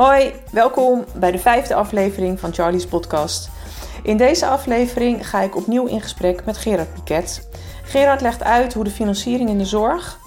[0.00, 3.50] Hoi, welkom bij de vijfde aflevering van Charlie's podcast.
[4.02, 7.48] In deze aflevering ga ik opnieuw in gesprek met Gerard Piquet.
[7.82, 10.18] Gerard legt uit hoe de financiering in de zorg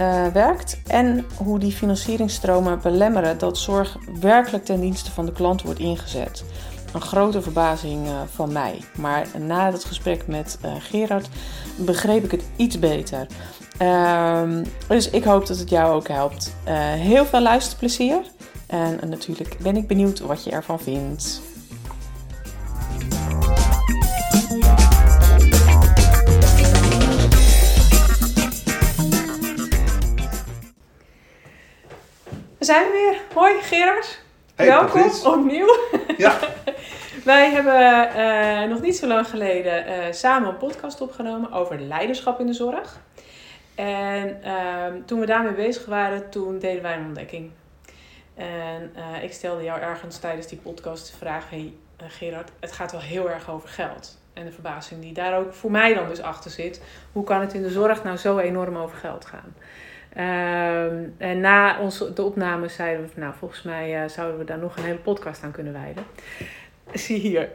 [0.00, 5.62] uh, werkt en hoe die financieringstromen belemmeren dat zorg werkelijk ten dienste van de klant
[5.62, 6.44] wordt ingezet.
[6.92, 8.80] Een grote verbazing uh, van mij.
[8.94, 11.28] Maar na het gesprek met uh, Gerard
[11.76, 13.26] begreep ik het iets beter.
[13.78, 16.54] Ehm, dus ik hoop dat het jou ook helpt.
[16.98, 18.20] heel veel luisterplezier.
[18.68, 21.40] En natuurlijk ben ik benieuwd wat je ervan vindt.
[32.58, 33.20] We zijn er weer.
[33.34, 34.20] Hoi Gerard.
[34.54, 35.28] Hey, Welkom Patrice.
[35.28, 35.76] opnieuw.
[36.16, 36.38] Ja,
[37.24, 42.40] Wij hebben eh, nog niet zo lang geleden eh, samen een podcast opgenomen over leiderschap
[42.40, 43.00] in de zorg.
[43.74, 47.50] En ehm, toen we daarmee bezig waren, toen deden wij een ontdekking.
[48.38, 52.72] En eh, ik stelde jou ergens tijdens die podcast de vraag: hey, eh, Gerard, het
[52.72, 54.18] gaat wel heel erg over geld.
[54.32, 56.82] En de verbazing die daar ook voor mij dan dus achter zit.
[57.12, 59.54] Hoe kan het in de zorg nou zo enorm over geld gaan?
[60.12, 64.58] Ehm, en na onze, de opname zeiden we: Nou, volgens mij eh, zouden we daar
[64.58, 66.04] nog een hele podcast aan kunnen wijden.
[66.92, 67.48] Zie hier.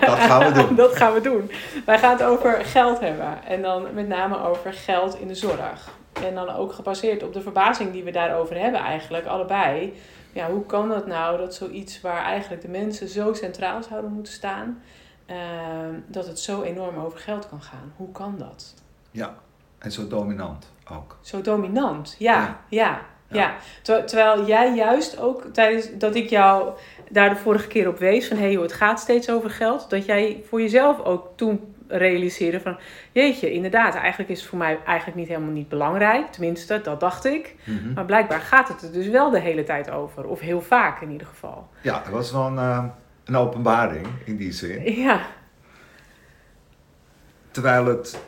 [0.00, 0.76] dat gaan we doen.
[0.86, 1.50] Dat gaan we doen.
[1.86, 3.44] Wij gaan het over geld hebben.
[3.44, 5.88] En dan met name over geld in de zorg.
[6.24, 9.94] En dan ook gebaseerd op de verbazing die we daarover hebben eigenlijk, allebei.
[10.32, 14.32] Ja, hoe kan dat nou dat zoiets waar eigenlijk de mensen zo centraal zouden moeten
[14.32, 14.82] staan,
[15.26, 17.92] ehm, dat het zo enorm over geld kan gaan?
[17.96, 18.74] Hoe kan dat?
[19.10, 19.34] Ja,
[19.78, 21.18] en zo dominant ook.
[21.20, 23.38] Zo dominant, ja, ja, ja.
[23.38, 23.56] Ja.
[23.82, 26.72] Ter- terwijl jij juist ook tijdens dat ik jou
[27.10, 29.90] daar de vorige keer op wees van hé hey, joh, het gaat steeds over geld,
[29.90, 32.78] dat jij voor jezelf ook toen realiseerde van
[33.12, 37.24] jeetje, inderdaad, eigenlijk is het voor mij eigenlijk niet helemaal niet belangrijk, tenminste, dat dacht
[37.24, 37.54] ik.
[37.64, 37.92] Mhm.
[37.92, 41.10] Maar blijkbaar gaat het er dus wel de hele tijd over, of heel vaak in
[41.10, 41.68] ieder geval.
[41.80, 42.84] Ja, het was wel een, eh,
[43.24, 44.94] een openbaring in die zin.
[44.94, 45.20] Ja,
[47.50, 48.18] Terwijl het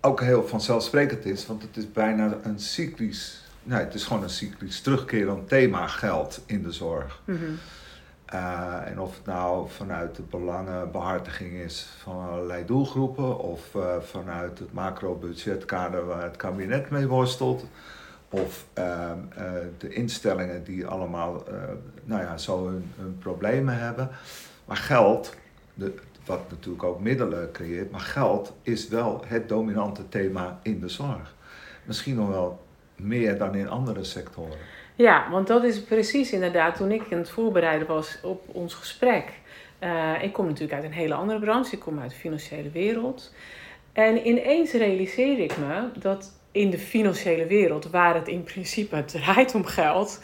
[0.00, 4.30] ook heel vanzelfsprekend is, want het is bijna een cyclisch, nee, het is gewoon een
[4.30, 7.20] cyclisch terugkerend thema geld in de zorg.
[7.24, 7.52] Mhm.
[8.34, 14.58] Eh, en of het nou vanuit de belangenbehartiging is van allerlei doelgroepen of eh, vanuit
[14.58, 17.66] het macro-budgetkader waar het kabinet mee worstelt.
[18.28, 21.44] Of ehm, eh, de instellingen die allemaal
[22.04, 24.08] nou ja, zo hun, hun problemen hebben.
[24.64, 25.34] Maar geld,
[25.74, 30.88] de, wat natuurlijk ook middelen creëert, maar geld is wel het dominante thema in de
[30.88, 31.34] zorg.
[31.84, 32.64] Misschien nog wel
[32.96, 34.58] meer dan in andere sectoren.
[34.96, 39.32] Ja, want dat is precies inderdaad toen ik aan het voorbereiden was op ons gesprek.
[39.78, 43.34] Eh, ik kom natuurlijk uit een hele andere branche, ik kom uit de financiële wereld.
[43.92, 49.54] En ineens realiseerde ik me dat in de financiële wereld, waar het in principe draait
[49.54, 50.22] om geld,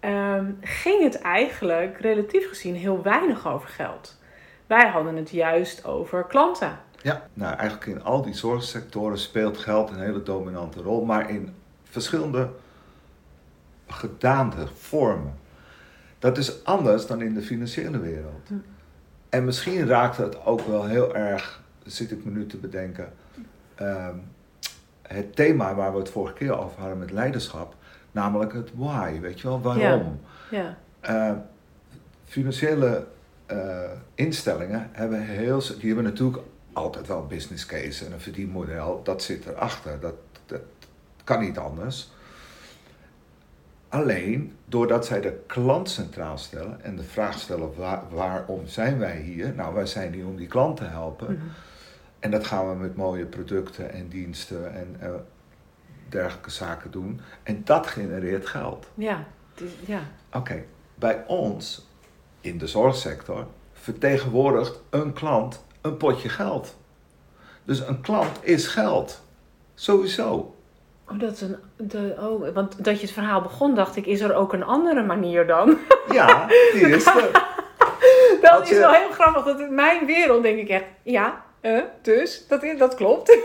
[0.00, 4.18] ehm, ging het eigenlijk relatief gezien heel weinig over geld.
[4.66, 6.78] Wij hadden het juist over klanten.
[7.02, 11.54] Ja, nou eigenlijk in al die zorgsectoren speelt geld een hele dominante rol, maar in
[11.82, 12.50] verschillende
[13.98, 15.34] gedaante, vormen.
[16.18, 18.48] Dat is anders dan in de financiële wereld.
[18.48, 18.54] Hm.
[19.28, 23.12] En misschien raakt het ook wel heel erg, zit ik me nu te bedenken,
[23.74, 24.14] ehm,
[25.02, 27.74] het thema waar we het vorige keer over hadden met leiderschap,
[28.12, 30.20] namelijk het why, weet je wel, waarom.
[30.50, 31.32] Ja, Eh,
[32.24, 33.06] financiële
[33.46, 36.42] eh, instellingen hebben heel, die hebben natuurlijk
[36.72, 40.00] altijd wel een business case en een verdienmodel, dat zit erachter.
[40.00, 40.14] Dat,
[40.46, 40.60] dat
[41.24, 42.10] kan niet anders.
[43.88, 49.16] Alleen doordat zij de klant centraal stellen en de vraag stellen waar- waarom zijn wij
[49.20, 49.54] hier?
[49.54, 51.32] Nou, wij zijn hier om die klant te helpen.
[51.32, 51.46] Mhm.
[52.18, 55.10] En dat gaan we met mooie producten en diensten en eh,
[56.08, 57.20] dergelijke zaken doen.
[57.42, 58.86] En dat genereert geld.
[58.94, 59.24] ja,
[59.86, 60.00] ja.
[60.32, 61.86] Oké, bij ons
[62.40, 66.76] in de zorgsector vertegenwoordigt een klant een potje geld.
[67.64, 69.22] Dus een klant is geld.
[69.74, 70.56] Sowieso.
[71.10, 74.34] Oh, dat een, de, oh, want dat je het verhaal begon, dacht ik, is er
[74.34, 75.78] ook een andere manier dan?
[76.12, 77.30] Ja, die is er.
[78.40, 81.42] Dat Had is je- wel heel grappig, dat in mijn wereld denk ik echt, ja,
[81.60, 83.36] eh, dus, dat, dat klopt.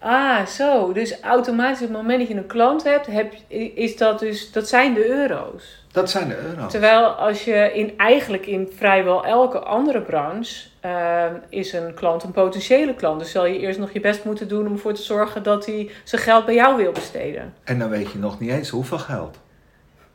[0.00, 3.32] Ah, zo, dus automatisch op het moment dat je een klant hebt, heb,
[3.74, 5.84] is dat dus, dat zijn de euro's.
[5.92, 6.70] Dat zijn de euro's.
[6.70, 12.32] Terwijl als je in, eigenlijk in vrijwel elke andere branche, eh, is een klant een
[12.32, 13.18] potentiële klant.
[13.20, 15.90] Dus zal je eerst nog je best moeten doen om ervoor te zorgen dat hij
[16.04, 17.54] zijn geld bij jou wil besteden.
[17.64, 19.38] En dan weet je nog niet eens hoeveel geld.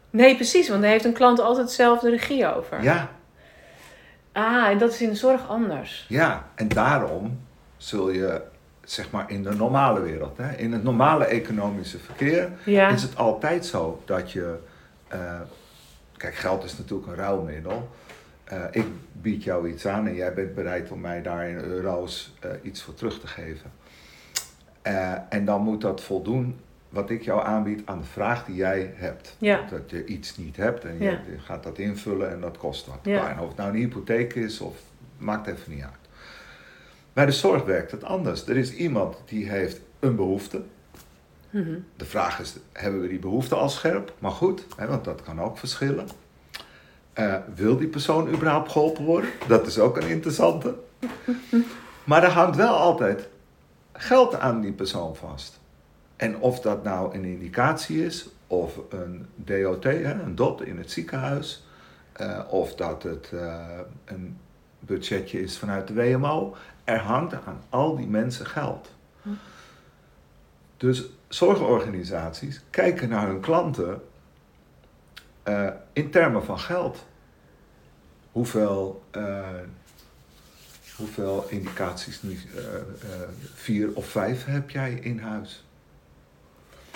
[0.09, 2.83] Nee, precies, want daar heeft een klant altijd zelf de regie over.
[2.83, 3.09] Ja,
[4.33, 6.05] Ah, en dat is in de zorg anders.
[6.09, 6.47] ja.
[6.55, 7.39] En daarom
[7.77, 8.41] zul je,
[8.83, 12.89] zeg maar in de normale wereld, hè, in het normale economische verkeer, Ja.
[12.89, 14.57] is het altijd zo dat je
[15.07, 15.39] eh,
[16.17, 17.89] kijk, geld is natuurlijk een ruilmiddel.
[18.53, 22.33] Uh, ik bied jou iets aan en jij bent bereid om mij daar in euro's
[22.45, 23.71] uh, iets voor terug te geven.
[25.29, 26.59] En dan moet dat voldoen
[26.89, 29.35] wat ik jou aanbied aan de vraag die jij hebt.
[29.39, 29.61] Ja.
[29.69, 31.19] Dat je iets niet hebt en je, Ja.
[31.37, 32.97] gaat dat invullen en dat kost wat.
[33.03, 34.75] En of het nou een hypotheek is of
[35.17, 36.02] maakt even niet uit.
[37.13, 38.47] Bij de zorg werkt het anders.
[38.47, 40.61] Er is iemand die heeft een behoefte.
[41.49, 41.79] Mhm.
[41.97, 44.13] De vraag is, hebben we die behoefte al scherp?
[44.19, 46.07] Maar goed, hè, want dat kan ook verschillen.
[47.13, 49.29] Eh, wil die persoon überhaupt geholpen worden?
[49.47, 50.75] Dat is ook een interessante.
[52.03, 53.29] Maar er hangt wel altijd
[53.93, 55.59] geld aan die persoon vast.
[56.15, 60.91] En of dat nou een indicatie is, of een DOT, hè, een DOT in het
[60.91, 61.65] ziekenhuis,
[62.11, 64.37] eh, of dat het eh, een
[64.79, 68.91] budgetje is vanuit de WMO, er hangt aan al die mensen geld.
[70.77, 74.01] Dus zorgorganisaties kijken naar hun klanten
[75.43, 77.05] eh, in termen van geld.
[78.31, 79.47] Hoeveel, eh,
[80.95, 82.63] hoeveel indicaties, nu, eh,
[83.53, 85.65] vier of vijf heb jij in huis?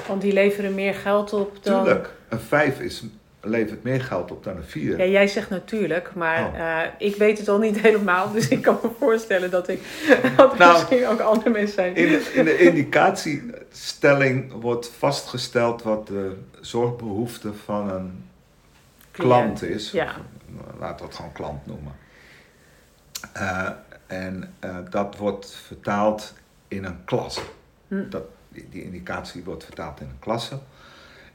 [0.08, 1.84] Want die leveren meer geld op dan...
[1.84, 3.04] Tuurlijk, een vijf is,
[3.42, 4.98] levert meer geld op dan een vier.
[4.98, 6.60] Ja, jij zegt natuurlijk, maar Oh.
[6.60, 8.32] eh, ik weet het al niet helemaal.
[8.32, 9.82] Dus ik kan me voorstellen dat, ik,
[10.38, 11.96] dat Nou, misschien ook andere mensen zijn.
[11.96, 18.26] In de, in de indicatiestelling wordt vastgesteld wat de zorgbehoefte van een
[19.12, 19.92] klant is.
[19.92, 20.06] Ja.
[20.06, 21.96] Of, we het gewoon klant noemen.
[23.34, 23.70] Eh,
[24.08, 26.34] en eh, dat wordt vertaald
[26.68, 27.42] in een klasse.
[27.88, 28.10] Hm.
[28.10, 30.60] Dat, die, die indicatie wordt vertaald in een klasse.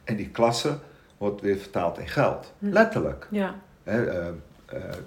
[0.04, 0.78] En die klasse
[1.22, 2.52] wordt weer vertaald in geld.
[2.58, 2.68] Hm.
[2.68, 3.26] Letterlijk.
[3.30, 3.54] Ja,
[3.84, 4.34] eh, eh,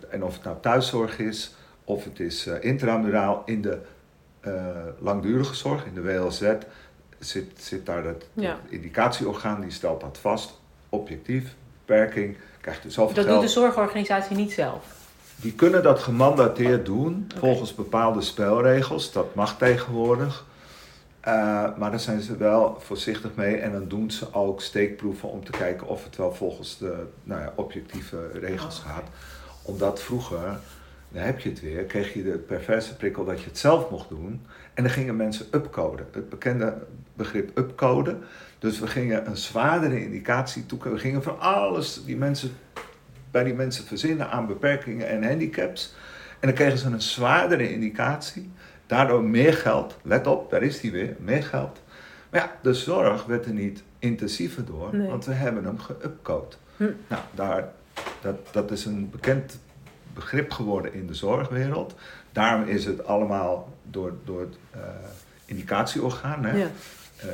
[0.09, 3.77] en of het nou thuiszorg is, of het is eh, intramuraal in de
[4.99, 6.51] langdurige zorg, in de WLZ,
[7.19, 8.57] zit, zit daar het, Ja.
[8.69, 10.59] indicatieorgaan, die stelt dat vast,
[10.89, 13.39] objectief, beperking, krijgt dus zoveel dat geld.
[13.39, 14.85] doet de zorgorganisatie niet zelf.
[15.35, 17.39] Die kunnen dat gemandateerd doen Oké.
[17.39, 19.11] volgens bepaalde spelregels.
[19.11, 20.45] Dat mag tegenwoordig.
[21.25, 25.43] Eh, maar daar zijn ze wel voorzichtig mee en dan doen ze ook steekproeven om
[25.43, 29.07] te kijken of het wel volgens de nou ja, objectieve regels Oh, gaat.
[29.61, 30.59] Omdat vroeger,
[31.09, 34.09] dan heb je het weer, kreeg je de perverse prikkel dat je het zelf mocht
[34.09, 34.45] doen.
[34.73, 36.07] En dan gingen mensen upcoden.
[36.11, 36.77] Het bekende
[37.13, 38.23] begrip upcoden.
[38.59, 40.79] Dus we gingen een zwaardere indicatie toe.
[40.83, 42.51] We gingen van alles die mensen,
[43.31, 45.93] bij die mensen verzinnen aan beperkingen en handicaps.
[46.39, 48.51] En dan kregen ze een zwaardere indicatie.
[48.85, 49.97] Daardoor meer geld.
[50.01, 51.15] Let op, daar is die weer.
[51.19, 51.81] Meer geld.
[52.29, 54.95] Maar ja, de zorg werd er niet intensiever door.
[54.95, 55.07] Nee.
[55.07, 56.55] Want we hebben hem geupcode.
[56.77, 56.91] Hm.
[57.07, 57.71] Nou, daar,
[58.21, 59.59] dat, dat is een bekend
[60.13, 61.95] begrip geworden in de zorgwereld.
[62.31, 64.79] Daarom is het allemaal door, door het eh,
[65.45, 66.45] indicatieorgaan.
[66.45, 66.57] Hè?
[66.57, 66.67] Ja.
[67.17, 67.27] Eh,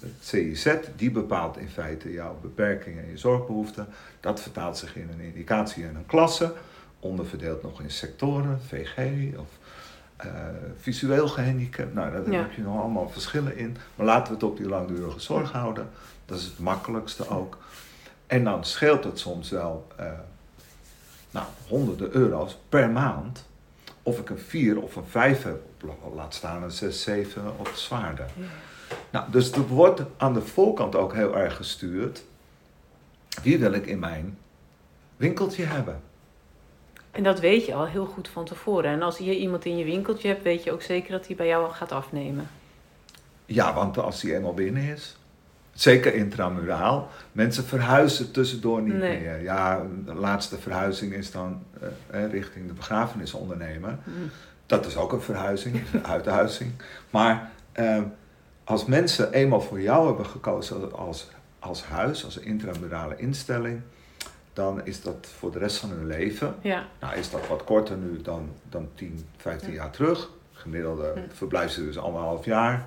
[0.00, 3.86] het CIZ, die bepaalt in feite jouw beperkingen en je zorgbehoeften.
[4.20, 6.52] Dat vertaalt zich in een indicatie en een klasse,
[7.00, 8.98] onderverdeeld nog in sectoren, VG
[9.38, 9.48] of
[10.16, 10.30] eh,
[10.80, 11.94] visueel gehandicapt.
[11.94, 12.38] Nou, daar Ja.
[12.38, 13.76] heb je nog allemaal verschillen in.
[13.94, 15.88] Maar laten we het op die langdurige zorg houden.
[16.24, 17.58] Dat is het makkelijkste ook.
[18.26, 20.06] En dan scheelt het soms wel eh,
[21.30, 23.44] nou, honderden euro's per maand.
[24.02, 25.60] Of ik een 4 of een 5 heb,
[26.14, 28.24] laat staan een 6, 7 op zwaarde.
[29.10, 32.24] Nou, dus er wordt aan de voorkant ook heel erg gestuurd.
[33.42, 34.38] Wie wil ik in mijn
[35.16, 36.00] winkeltje hebben?
[37.16, 38.90] En dat weet je al heel goed van tevoren.
[38.90, 41.46] En als je iemand in je winkeltje hebt, weet je ook zeker dat hij bij
[41.46, 42.48] jou gaat afnemen.
[43.46, 45.16] Ja, want als die eenmaal binnen is,
[45.72, 49.20] zeker intramuraal, mensen verhuizen tussendoor niet Nee.
[49.20, 49.42] meer.
[49.42, 51.62] Ja, de laatste verhuizing is dan
[52.10, 53.98] eh, richting de begrafenisondernemer.
[54.04, 54.10] Hm.
[54.66, 56.72] Dat is ook een verhuizing, een uithuizing.
[57.10, 58.02] Maar eh,
[58.64, 63.80] als mensen eenmaal voor jou hebben gekozen als, als huis, als intramurale instelling,
[64.56, 66.54] dan is dat voor de rest van hun leven.
[66.60, 70.30] Ja, Nou is dat wat korter nu dan, dan 10, 15 jaar terug.
[70.52, 71.20] Gemiddelde Hm.
[71.34, 72.86] verblijfsduur is anderhalf jaar.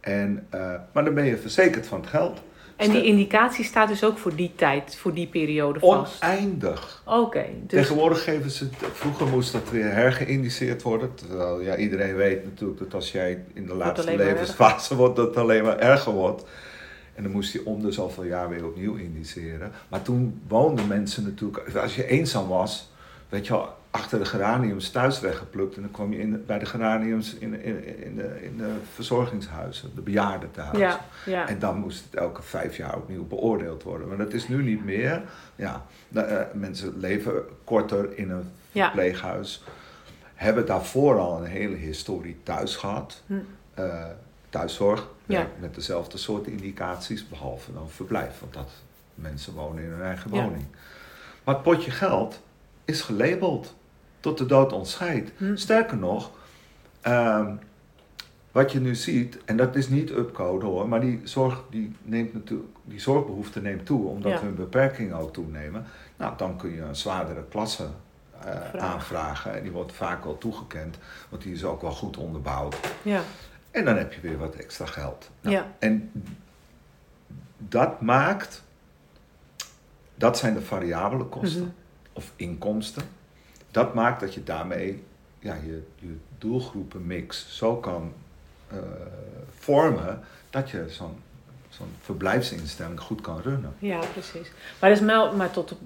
[0.00, 2.40] En, eh, maar dan ben je verzekerd van het geld.
[2.76, 6.22] en die indicatie staat dus ook voor die tijd, voor die periode vast.
[6.24, 7.02] Oneindig.
[7.06, 11.14] Oké, dus Tegenwoordig geven ze, het- vroeger moest dat weer hergeïndiceerd worden.
[11.14, 15.36] Terwijl ja, iedereen weet natuurlijk dat als jij in de laatste levensfase wordt, dat het
[15.36, 16.44] alleen maar erger wordt.
[17.20, 19.72] En dan moest je om de zoveel jaar weer opnieuw indiceren.
[19.88, 22.90] Maar toen woonden mensen natuurlijk, als je eenzaam was,
[23.28, 25.76] weet je wel, achter de geraniums thuis weggeplukt.
[25.76, 29.90] En dan kwam je in, bij de geraniums in, in, in, de, in de verzorgingshuizen,
[29.94, 30.80] de bejaardentehuizen.
[30.80, 31.48] ja, ja.
[31.48, 34.08] En dan moest het elke vijf jaar opnieuw beoordeeld worden.
[34.08, 35.22] Maar dat is nu niet meer.
[35.56, 37.32] Ja, de, eh, mensen leven
[37.64, 38.84] korter in een Ja.
[38.84, 39.62] verpleeghuis.
[40.34, 43.22] Hebben daarvoor al een hele historie thuis gehad.
[43.26, 43.34] Hm.
[43.74, 44.04] Eh,
[44.50, 48.40] thuiszorg werkt met dezelfde soort indicaties, behalve dan verblijf.
[48.40, 48.70] Want dat
[49.14, 50.64] mensen wonen in hun eigen woning.
[51.44, 52.40] Maar het potje geld
[52.84, 53.74] is gelabeld.
[54.20, 55.30] Tot de dood ontscheidt.
[55.36, 55.56] Hm.
[55.56, 56.30] Sterker nog,
[57.00, 57.54] ehm,
[58.52, 62.34] wat je nu ziet, en dat is niet upcode hoor, maar die, zorg, die, neemt
[62.34, 64.40] natuurlijk, die zorgbehoefte neemt toe omdat Ja.
[64.40, 65.84] hun beperkingen ook toenemen.
[66.16, 68.80] Nou, dan kun je een zwaardere klasse eh, Vragen.
[68.80, 69.56] aanvragen.
[69.56, 72.76] En die wordt vaak wel toegekend, want die is ook wel goed onderbouwd.
[73.02, 73.20] Ja.
[73.70, 75.30] En dan heb je weer wat extra geld.
[75.40, 75.72] Nou, Ja.
[75.78, 76.12] En
[77.58, 78.62] dat maakt,
[80.14, 81.70] dat zijn de variabele kosten Mhm.
[82.12, 83.02] of inkomsten.
[83.70, 85.04] Dat maakt dat je daarmee
[85.38, 88.12] ja, je, je doelgroepenmix zo kan
[88.68, 88.76] eh,
[89.58, 91.22] vormen dat je zo'n
[91.68, 93.74] zo'n verblijfsinstelling goed kan runnen.
[93.78, 94.50] Ja, precies.
[94.80, 95.78] Maar, dat is maar, maar tot een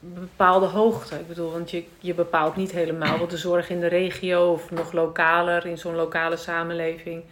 [0.00, 1.14] bepaalde hoogte.
[1.18, 4.70] Ik bedoel, want je, je bepaalt niet helemaal wat de zorg in de regio of
[4.70, 7.22] nog lokaler, in zo'n lokale samenleving,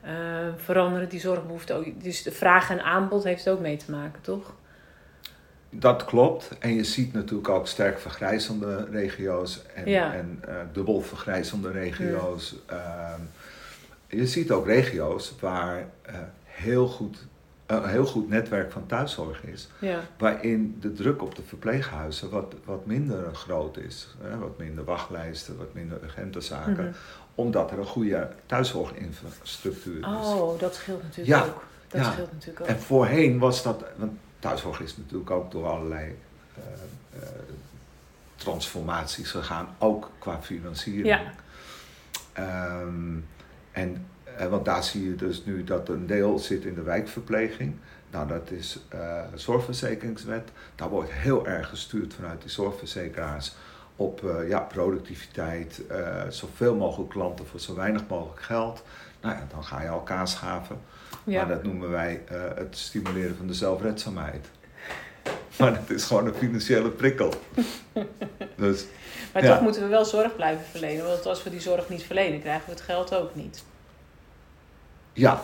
[0.00, 0.12] eh,
[0.56, 2.02] veranderen die zorgbehoeften ook.
[2.02, 4.54] Dus de vraag en aanbod heeft ook mee te maken, toch?
[5.74, 6.50] Dat klopt.
[6.58, 10.14] En je ziet natuurlijk ook sterk vergrijzende regio's en, Ja.
[10.14, 12.54] en eh, dubbel vergrijzende regio's.
[12.66, 13.20] Ehm,
[14.08, 17.26] je ziet ook regio's waar eh, heel goed,
[17.76, 19.68] een heel goed netwerk van thuiszorg is.
[19.78, 24.14] Ja, Waarin de druk op de verpleeghuizen wat, wat minder groot is.
[24.22, 24.38] Hè?
[24.38, 26.72] Wat minder wachtlijsten, wat minder urgente zaken.
[26.72, 26.92] Mhm.
[27.34, 30.04] Omdat er een goede thuiszorginfrastructuur is.
[30.06, 31.64] Oh, dat scheelt natuurlijk Ja, ook.
[31.88, 32.12] Dat ja.
[32.12, 32.66] scheelt natuurlijk ook.
[32.66, 36.18] En voorheen was dat, want thuiszorg is natuurlijk ook door allerlei
[36.54, 36.62] eh,
[37.22, 37.28] eh,
[38.36, 41.06] transformaties gegaan, ook qua financiering.
[41.06, 41.32] Ja.
[42.32, 43.16] Ehm,
[43.70, 44.06] en,
[44.50, 47.74] want daar zie je dus nu dat een deel zit in de wijkverpleging.
[48.10, 50.50] Nou, dat is eh zorgverzekeringswet.
[50.74, 53.54] Daar wordt heel erg gestuurd vanuit die zorgverzekeraars
[53.96, 58.82] op eh, ja, productiviteit, eh, zoveel mogelijk klanten voor zo weinig mogelijk geld.
[59.20, 60.80] Nou ja, dan ga je elkaar schaven.
[61.24, 61.44] ja.
[61.44, 62.22] Maar dat noemen wij
[62.54, 64.46] het stimuleren van de zelfredzaamheid.
[65.58, 67.32] Maar dat is gewoon een financiële prikkel.
[68.56, 68.86] Dus
[69.32, 69.54] Maar ja.
[69.54, 71.06] toch moeten we wel zorg blijven verlenen.
[71.06, 73.64] Want als we die zorg niet verlenen, krijgen we het geld ook niet.
[75.12, 75.42] Ja.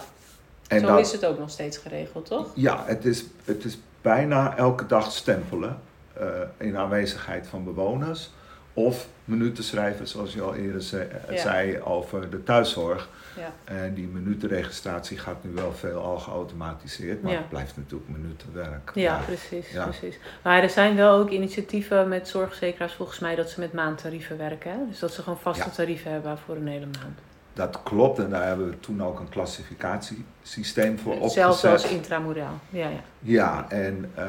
[0.69, 2.51] En Zo dat, is het ook nog steeds geregeld, toch?
[2.55, 5.81] Ja, het is, het is bijna elke dag stempelen
[6.13, 8.31] eh, in aanwezigheid van bewoners.
[8.73, 11.43] Of minuten schrijven, zoals je al eerder eh, Ja.
[11.43, 13.09] zei, over de thuiszorg.
[13.37, 13.53] Ja.
[13.65, 17.39] En die minutenregistratie gaat nu wel veel al geautomatiseerd, maar Ja.
[17.39, 18.91] het blijft natuurlijk minutenwerk.
[18.95, 20.19] Ja, precies, precies.
[20.43, 24.71] Maar er zijn wel ook initiatieven met zorgverzekeraars volgens mij dat ze met maandtarieven werken.
[24.71, 24.79] Hè?
[24.89, 27.19] Dus dat ze gewoon vaste tarieven hebben voor een hele maand.
[27.59, 31.73] Dat klopt en daar hebben we toen ook een klassificatiesysteem voor Hetzelfde opgezet.
[31.73, 32.59] als intramoraal.
[32.71, 33.01] Ja, ja.
[33.21, 34.25] Ja, en eh,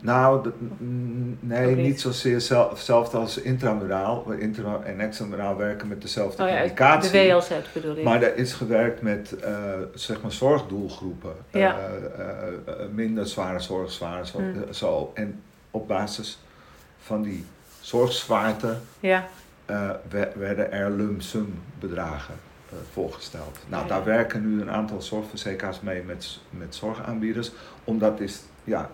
[0.00, 0.50] nou,
[1.40, 1.84] nee, niet?
[1.86, 4.30] niet zozeer zel- hetzelfde als intramuraal.
[4.30, 8.04] Intra en extramuraal werken met dezelfde Oh ja, de WLZ bedoel ik.
[8.04, 9.52] Maar er is gewerkt met eh,
[9.94, 11.32] zeg maar zorgdoelgroepen.
[11.50, 11.76] Ja.
[11.78, 11.86] Eh,
[12.18, 14.62] eh, minder zware zorg, zware zorg, Mm.
[14.62, 15.10] eh, zo.
[15.14, 16.38] En op basis
[16.98, 17.44] van die
[17.80, 19.26] zorgzwaarte Ja,
[20.08, 22.34] we- werden er lump sum bedragen
[22.92, 23.58] voorgesteld.
[23.68, 23.88] Nou, Ja.
[23.88, 27.50] daar werken nu een aantal zorgverzekeraars mee met, met zorgaanbieders
[27.84, 28.90] om dat eens ja,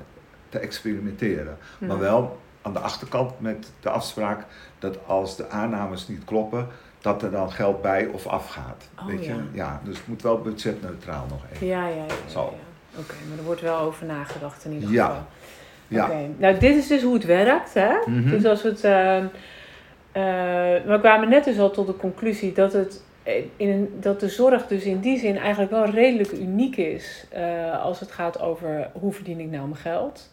[0.49, 1.57] te experimenteren.
[1.79, 1.99] Maar Mhm.
[1.99, 4.45] wel aan de achterkant met de afspraak
[4.79, 6.67] dat als de aannames niet kloppen,
[7.01, 8.89] dat er dan geld bij of afgaat.
[8.99, 9.31] Oh, weet je?
[9.35, 9.41] ja.
[9.53, 11.67] Ja, dus het moet wel budgetneutraal nog even.
[11.67, 11.95] ja, ja.
[11.95, 12.41] ja, Zo.
[12.97, 15.17] Oké, maar er wordt wel over nagedacht in ieder geval.
[15.89, 16.05] Ja.
[16.05, 17.93] Oké, nou dit is dus hoe het werkt, hè?
[18.07, 18.29] Mhm.
[18.31, 18.85] Dus als we het.
[18.85, 19.27] ehm,
[20.13, 20.23] eh,
[20.93, 23.01] we kwamen net dus al tot de conclusie dat, het eh,
[23.57, 27.27] in een, dat de zorg dus in die zin eigenlijk wel redelijk uniek is.
[27.31, 30.31] eh, als het gaat over hoe verdien ik nou mijn geld.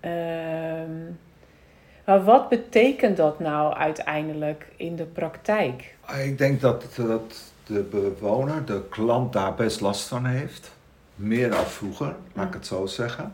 [0.00, 0.90] Ehm,
[2.04, 5.94] maar wat betekent dat nou uiteindelijk in de praktijk?
[6.24, 10.72] Ik denk dat, dat de bewoner, de klant daar best last van heeft.
[11.14, 13.32] Meer dan vroeger, laat ik het zo zeggen.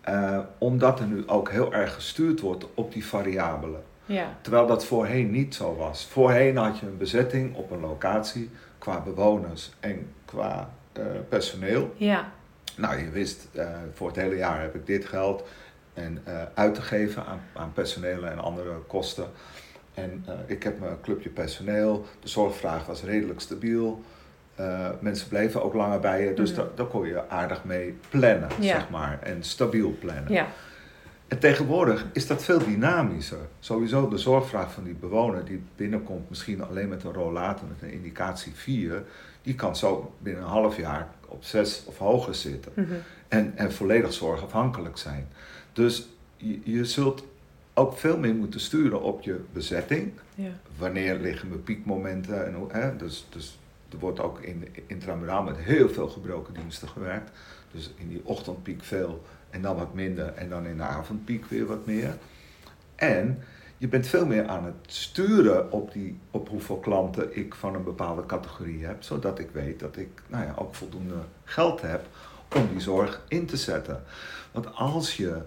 [0.00, 3.82] Eh, omdat er nu ook heel erg gestuurd wordt op die variabelen.
[4.08, 6.06] Ja, Terwijl dat voorheen niet zo was.
[6.06, 11.94] Voorheen had je een bezetting op een locatie qua bewoners en qua eh, personeel.
[11.96, 12.32] ja,
[12.76, 15.44] Nou, je wist, eh, voor het hele jaar heb ik dit geld
[15.94, 19.26] en, eh, uit te geven aan, aan personeel en andere kosten.
[19.94, 24.02] En ik heb mijn clubje personeel, de zorgvraag was redelijk stabiel.
[25.00, 26.58] Mensen bleven ook langer bij je, dus Mhm.
[26.60, 28.78] daar, daar kon je aardig mee plannen, Ja.
[28.78, 29.18] zeg maar.
[29.22, 30.32] En stabiel plannen.
[30.32, 30.46] ja,
[31.28, 33.38] En tegenwoordig is dat veel dynamischer.
[33.60, 37.92] Sowieso de zorgvraag van die bewoner die binnenkomt, misschien alleen met een rollator met een
[37.96, 39.02] indicatie 4,
[39.42, 42.72] die kan zo binnen een half jaar op 6 of hoger zitten.
[42.74, 42.92] mhm,
[43.28, 45.28] En, en volledig zorgafhankelijk zijn.
[45.72, 47.24] Dus je, je zult
[47.74, 50.12] ook veel meer moeten sturen op je bezetting.
[50.34, 52.46] ja, Wanneer liggen mijn piekmomenten?
[52.46, 52.96] En hoe, hè?
[52.96, 53.58] Dus, dus
[53.92, 57.30] er wordt ook in intramuraal met heel veel gebroken diensten gewerkt.
[57.72, 61.66] Dus in die ochtendpiek veel en dan wat minder en dan in de avondpiek weer
[61.66, 62.16] wat meer.
[62.94, 63.42] En
[63.78, 67.84] je bent veel meer aan het sturen op, die, op hoeveel klanten ik van een
[67.84, 72.06] bepaalde categorie heb, zodat ik weet dat ik nou ja, ook voldoende geld heb
[72.54, 74.02] om die zorg in te zetten.
[74.52, 75.42] Want als je,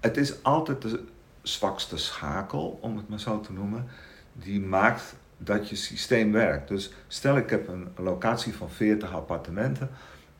[0.00, 1.04] het is altijd de
[1.42, 3.86] zwakste schakel, om het maar zo te noemen,
[4.32, 6.68] die maakt dat je systeem werkt.
[6.68, 9.90] Dus stel ik heb een locatie van 40 appartementen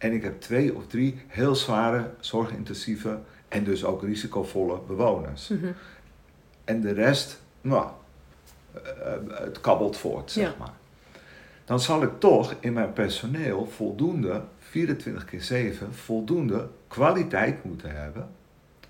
[0.04, 3.18] en ik heb twee of drie heel zware, zorgintensieve
[3.48, 5.48] en dus ook risicovolle bewoners.
[5.48, 5.66] Mhm.
[6.64, 7.86] En de rest, nou,
[8.72, 10.54] eh, eh, het kabbelt voort, zeg Ja.
[10.58, 10.72] maar.
[11.64, 18.28] Dan zal ik toch in mijn personeel voldoende, 24 keer 7, voldoende kwaliteit moeten hebben.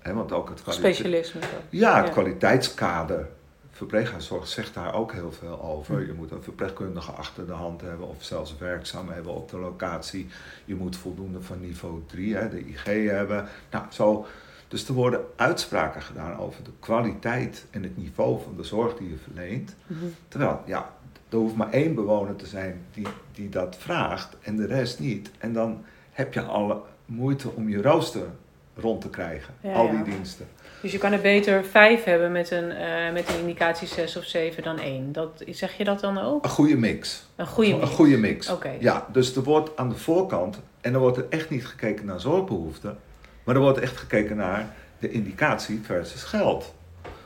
[0.01, 1.39] Hè, want ook het kwalite- Specialisme.
[1.69, 2.11] ja, het Ja.
[2.11, 3.27] kwaliteitskader.
[3.75, 5.95] Verpleeghuiszorg zegt daar ook heel veel over.
[5.99, 6.05] Hm.
[6.05, 10.27] Je moet een verpleegkundige achter de hand hebben of zelfs werkzaam hebben op de locatie.
[10.65, 13.47] Je moet voldoende van niveau 3, hè, de IG hebben.
[13.71, 14.25] Nou, zo.
[14.67, 19.09] Dus er worden uitspraken gedaan over de kwaliteit en het niveau van de zorg die
[19.09, 19.75] je verleent.
[19.87, 20.05] Mhm.
[20.27, 20.93] Terwijl, ja,
[21.29, 25.31] er hoeft maar één bewoner te zijn die, die dat vraagt en de rest niet.
[25.37, 28.27] En dan heb je alle moeite om je rooster
[28.75, 29.91] rond te krijgen, Ja, al ja.
[29.91, 30.47] die diensten.
[30.85, 34.23] Dus je kan er beter vijf hebben met een, eh, met een indicatie zes of
[34.23, 35.11] zeven dan één.
[35.11, 36.43] Dat, zeg je dat dan ook?
[36.43, 37.25] Een goede mix.
[37.35, 37.91] Een goede Een mix.
[37.91, 38.49] goede mix.
[38.49, 38.71] Oké.
[38.79, 42.19] Ja, dus er wordt aan de voorkant, en er wordt er echt niet gekeken naar
[42.19, 42.97] zorgbehoeften,
[43.43, 46.73] maar er wordt echt gekeken naar de indicatie versus geld.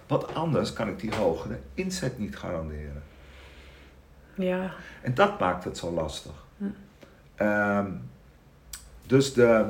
[0.08, 3.04] Want anders kan ik die hogere inzet niet garanderen.
[4.36, 4.72] Ja.
[5.02, 6.46] En dat maakt het zo lastig.
[6.58, 6.66] Hm.
[7.36, 7.92] Ehm,
[9.08, 9.66] dus de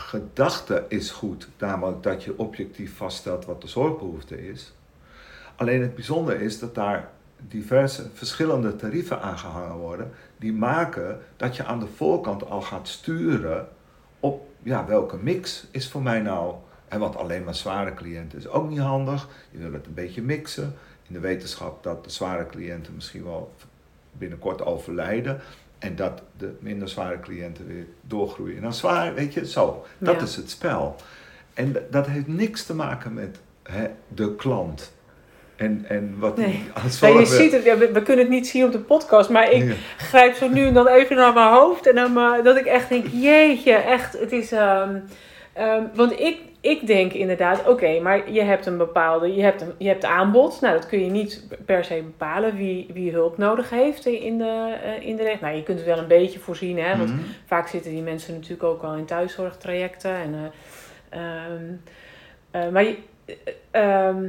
[0.00, 4.72] gedachte is goed, namelijk dat je objectief vaststelt wat de zorgbehoefte is.
[5.56, 7.10] Alleen het bijzondere is dat daar
[7.48, 13.68] diverse verschillende tarieven aangehangen worden, die maken dat je aan de voorkant al gaat sturen
[14.20, 16.54] op ja, welke mix is voor mij nou.
[16.88, 19.28] En wat alleen maar zware cliënten is ook niet handig.
[19.50, 20.74] Je wil het een beetje mixen.
[21.06, 23.52] In de wetenschap dat de zware cliënten misschien wel
[24.12, 25.40] binnenkort overlijden.
[25.80, 29.14] En dat de minder zware cliënten weer doorgroeien naar zwaar.
[29.14, 29.84] Weet je, zo.
[29.98, 30.22] Dat Ja.
[30.22, 30.96] is het spel.
[31.54, 34.92] En dat heeft niks te maken met hè, de klant.
[35.56, 36.64] En, en wat Nee.
[37.00, 39.64] je ziet het, ja, we, we kunnen het niet zien op de podcast, maar ik
[39.68, 39.74] Ja.
[39.96, 41.86] grijp zo nu en dan even naar mijn hoofd.
[41.86, 44.52] En dan, eh, dat ik echt denk, jeetje, echt, het is...
[44.52, 44.96] ehm,
[45.52, 49.72] ehm, want ik, ik denk inderdaad, oké, maar je hebt een bepaalde, je hebt, een,
[49.78, 50.60] je hebt aanbod.
[50.60, 54.76] Nou, dat kun je niet per se bepalen wie, wie hulp nodig heeft in de,
[54.84, 55.40] eh, in de recht.
[55.40, 57.20] Nou, je kunt het wel een beetje voorzien, hè, want Mhm.
[57.46, 60.14] vaak zitten die mensen natuurlijk ook al in thuiszorgtrajecten.
[60.14, 60.34] En,
[61.10, 61.62] eh, ehm,
[62.50, 62.96] eh, maar je,
[63.26, 63.34] eh,
[64.08, 64.28] ehm,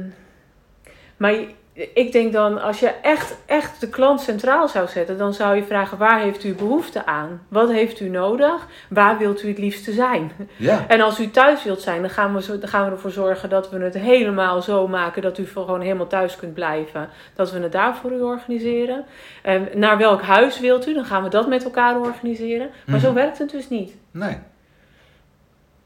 [1.16, 1.48] maar je-
[1.94, 5.64] ik denk dan, als je echt, echt de klant centraal zou zetten, dan zou je
[5.64, 7.42] vragen: waar heeft u behoefte aan?
[7.48, 8.66] Wat heeft u nodig?
[8.88, 10.32] Waar wilt u het liefste zijn?
[10.56, 13.10] Ja, En als u thuis wilt zijn, dan gaan we, zo, dan gaan we ervoor
[13.10, 17.08] zorgen dat we het helemaal zo maken dat u gewoon helemaal thuis kunt blijven.
[17.34, 19.04] Dat we het daar voor u organiseren.
[19.42, 20.94] En naar welk huis wilt u?
[20.94, 22.70] Dan gaan we dat met elkaar organiseren.
[22.86, 23.16] Maar zo Mhm.
[23.16, 23.94] werkt het dus niet.
[24.10, 24.38] nee.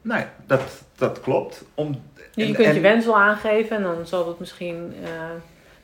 [0.01, 1.65] Nee, dat, dat klopt.
[1.75, 2.01] Om,
[2.33, 5.09] Je en- kunt je en- wens wel aangeven en dan zal het misschien eh,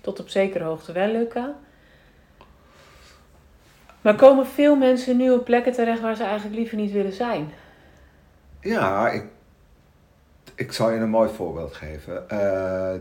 [0.03, 1.55] tot op zekere hoogte wel lukken.
[4.01, 7.51] Maar komen veel mensen nu op plekken terecht waar ze eigenlijk liever niet willen zijn?
[8.59, 9.25] Ja, ik,
[10.55, 12.29] ik zal je een mooi voorbeeld geven.
[12.29, 12.93] Eh,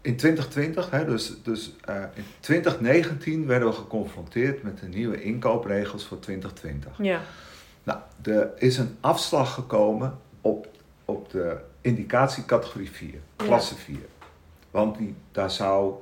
[0.00, 6.06] in 2020, hè, dus, dus eh, in 2019 werden we geconfronteerd met de nieuwe inkoopregels
[6.06, 6.92] voor 2020.
[6.98, 7.20] Ja.
[7.82, 10.68] Nou, er is een afslag gekomen op,
[11.04, 13.96] op de indicatiecategorie 4, klasse 4.
[14.70, 15.94] Want die, daar zou,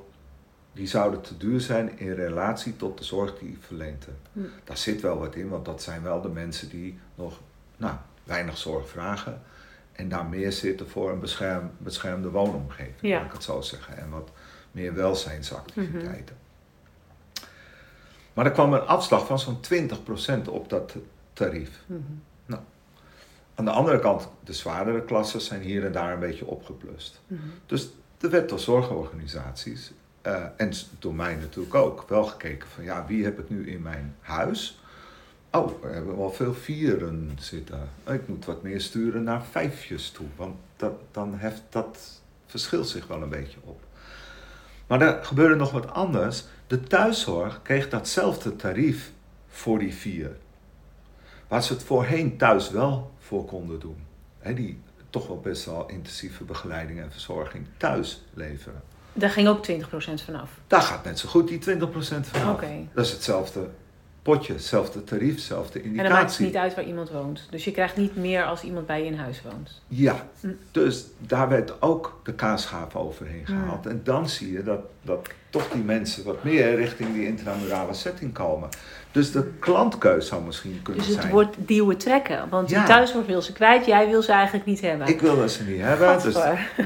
[0.73, 4.27] die zouden te duur zijn in relatie tot de zorg die verleend wordt.
[4.33, 4.39] Hm.
[4.63, 7.39] Daar zit wel wat in, want dat zijn wel de mensen die nog
[7.77, 9.41] nou, weinig zorg vragen.
[9.91, 13.17] En daar meer zitten voor een bescherm, beschermde woonomgeving, Ja.
[13.17, 13.97] laat ik het zo zeggen.
[13.97, 14.29] En wat
[14.71, 16.35] meer welzijnsactiviteiten.
[18.33, 20.95] Maar er kwam een afslag van zo'n 20% op dat
[21.33, 21.79] tarief.
[21.85, 21.99] Mhm.
[23.55, 27.21] Aan de andere kant, de zwaardere klassen zijn hier en daar een beetje opgeplust.
[27.27, 27.41] Mhm.
[27.65, 33.05] Dus er werd door zorgorganisaties, eh, en door mij natuurlijk ook, wel gekeken van ja,
[33.05, 34.79] wie heb ik nu in mijn huis?
[35.51, 37.89] Oh, we hebben wel veel vieren zitten.
[38.07, 43.07] Ik moet wat meer sturen naar vijfjes toe, want dat, dan heft dat verschilt zich
[43.07, 43.83] wel een beetje op.
[44.87, 46.43] Maar er gebeurde nog wat anders.
[46.67, 49.11] De thuiszorg kreeg datzelfde tarief
[49.47, 50.37] voor die vier.
[51.47, 53.97] Waar ze het voorheen thuis wel voor konden doen.
[54.55, 54.79] Die
[55.09, 58.81] toch wel best wel intensieve begeleiding en verzorging thuis leveren.
[59.13, 59.73] Daar ging ook 20%
[60.25, 60.49] vanaf.
[60.67, 61.61] Daar gaat net zo goed die 20%
[62.21, 62.49] van.
[62.49, 62.87] Oké.
[62.93, 63.69] Dat is hetzelfde
[64.21, 66.09] potje, hetzelfde tarief, hetzelfde En indicatie.
[66.09, 67.47] dan maakt het niet uit waar iemand woont.
[67.49, 69.81] Dus je krijgt niet meer als iemand bij je in huis woont.
[69.87, 70.47] Ja, Hm.
[70.71, 73.51] dus daar werd ook de kaasschaaf overheen Hm.
[73.51, 73.85] gehaald.
[73.85, 78.33] En dan zie je dat, dat toch die mensen wat meer richting die intramurale setting
[78.33, 78.69] komen.
[79.11, 81.33] Dus de klantkeus zou misschien kunnen Dus het zijn.
[81.33, 82.49] wordt duwen trekken.
[82.49, 82.85] Want die Ja.
[82.85, 83.85] thuiszorg wil ze kwijt.
[83.85, 85.07] Jij wil ze eigenlijk niet hebben.
[85.07, 86.21] Ik wil dat ze niet hebben.
[86.21, 86.35] Dus,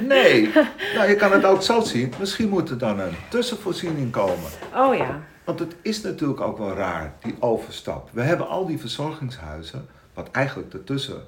[0.07, 0.51] nee,
[0.95, 2.13] nou, je kan het ook zo zien.
[2.19, 4.49] Misschien moet er dan een tussenvoorziening komen.
[4.75, 5.19] Oh ja.
[5.45, 8.09] Want het is natuurlijk ook wel raar, die overstap.
[8.11, 11.23] We hebben al die verzorgingshuizen, wat eigenlijk ertussen,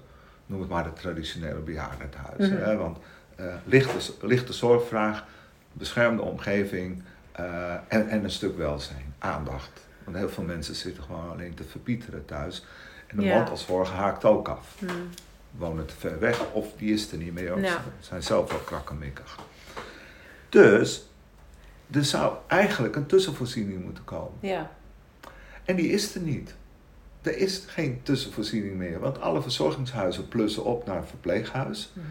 [0.46, 2.54] noem het maar de traditionele bejaardenhuizen.
[2.60, 2.64] Mhm.
[2.70, 2.78] hè?
[2.78, 2.98] Want
[3.36, 5.26] eh, lichte, lichte zorgvraag,
[5.74, 9.70] beschermde omgeving eh, en, en een stuk welzijn, aandacht.
[10.04, 12.66] Want heel veel mensen zitten gewoon alleen te verpieteren thuis.
[13.08, 13.36] En de Ja.
[13.36, 14.76] mantelzorg haakt ook af.
[14.80, 14.86] Hm.
[15.52, 17.54] Wonen te ver weg of die is er niet meer.
[17.54, 17.72] Of Ja.
[18.00, 19.38] ze zijn zelf wel krakkemikkig.
[20.50, 21.10] Dus
[21.92, 24.32] er zou eigenlijk een tussenvoorziening moeten komen.
[24.40, 24.72] Ja.
[25.66, 26.56] En die is er niet.
[27.22, 31.92] Er is geen tussenvoorziening meer, want alle verzorgingshuizen plussen op naar een verpleeghuis.
[31.94, 32.06] Mhm.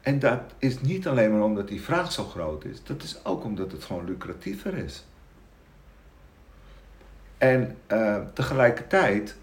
[0.00, 3.44] En dat is niet alleen maar omdat die vraag zo groot is, dat is ook
[3.44, 5.04] omdat het gewoon lucratiever is.
[7.38, 9.36] En eh, tegelijkertijd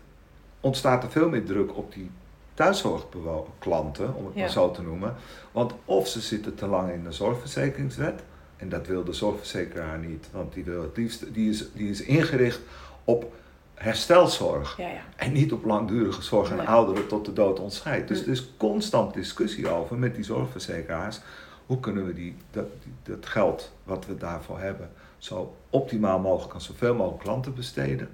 [0.60, 2.12] ontstaat er veel meer druk op die
[2.54, 4.40] thuiszorgklanten, om het Ja.
[4.42, 5.16] maar zo te noemen.
[5.52, 8.22] Want of ze zitten te lang in de zorgverzekeringswet,
[8.60, 12.02] en dat wil de zorgverzekeraar niet, want die, wil het liefst, die, is, die is
[12.02, 12.60] ingericht
[13.04, 13.34] op
[13.74, 14.78] herstelzorg.
[14.78, 15.02] Ja, ja.
[15.16, 16.68] En niet op langdurige zorg en Nee.
[16.68, 18.08] ouderen tot de dood ontscheidt.
[18.08, 21.20] Dus er is constant discussie over met die zorgverzekeraars.
[21.66, 26.54] Hoe kunnen we die, dat, die- dat geld wat we daarvoor hebben zo optimaal mogelijk
[26.54, 28.10] aan zoveel mogelijk klanten besteden.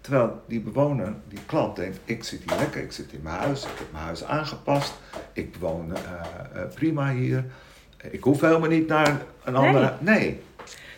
[0.00, 3.62] Terwijl die bewoner, die klant denkt, ik zit hier lekker, ik zit in mijn huis,
[3.64, 4.94] ik heb mijn huis aangepast,
[5.32, 6.00] ik woon eh,
[6.62, 7.44] eh, prima hier.
[8.10, 9.92] Ik hoef helemaal niet naar een andere...
[9.98, 10.42] Nee.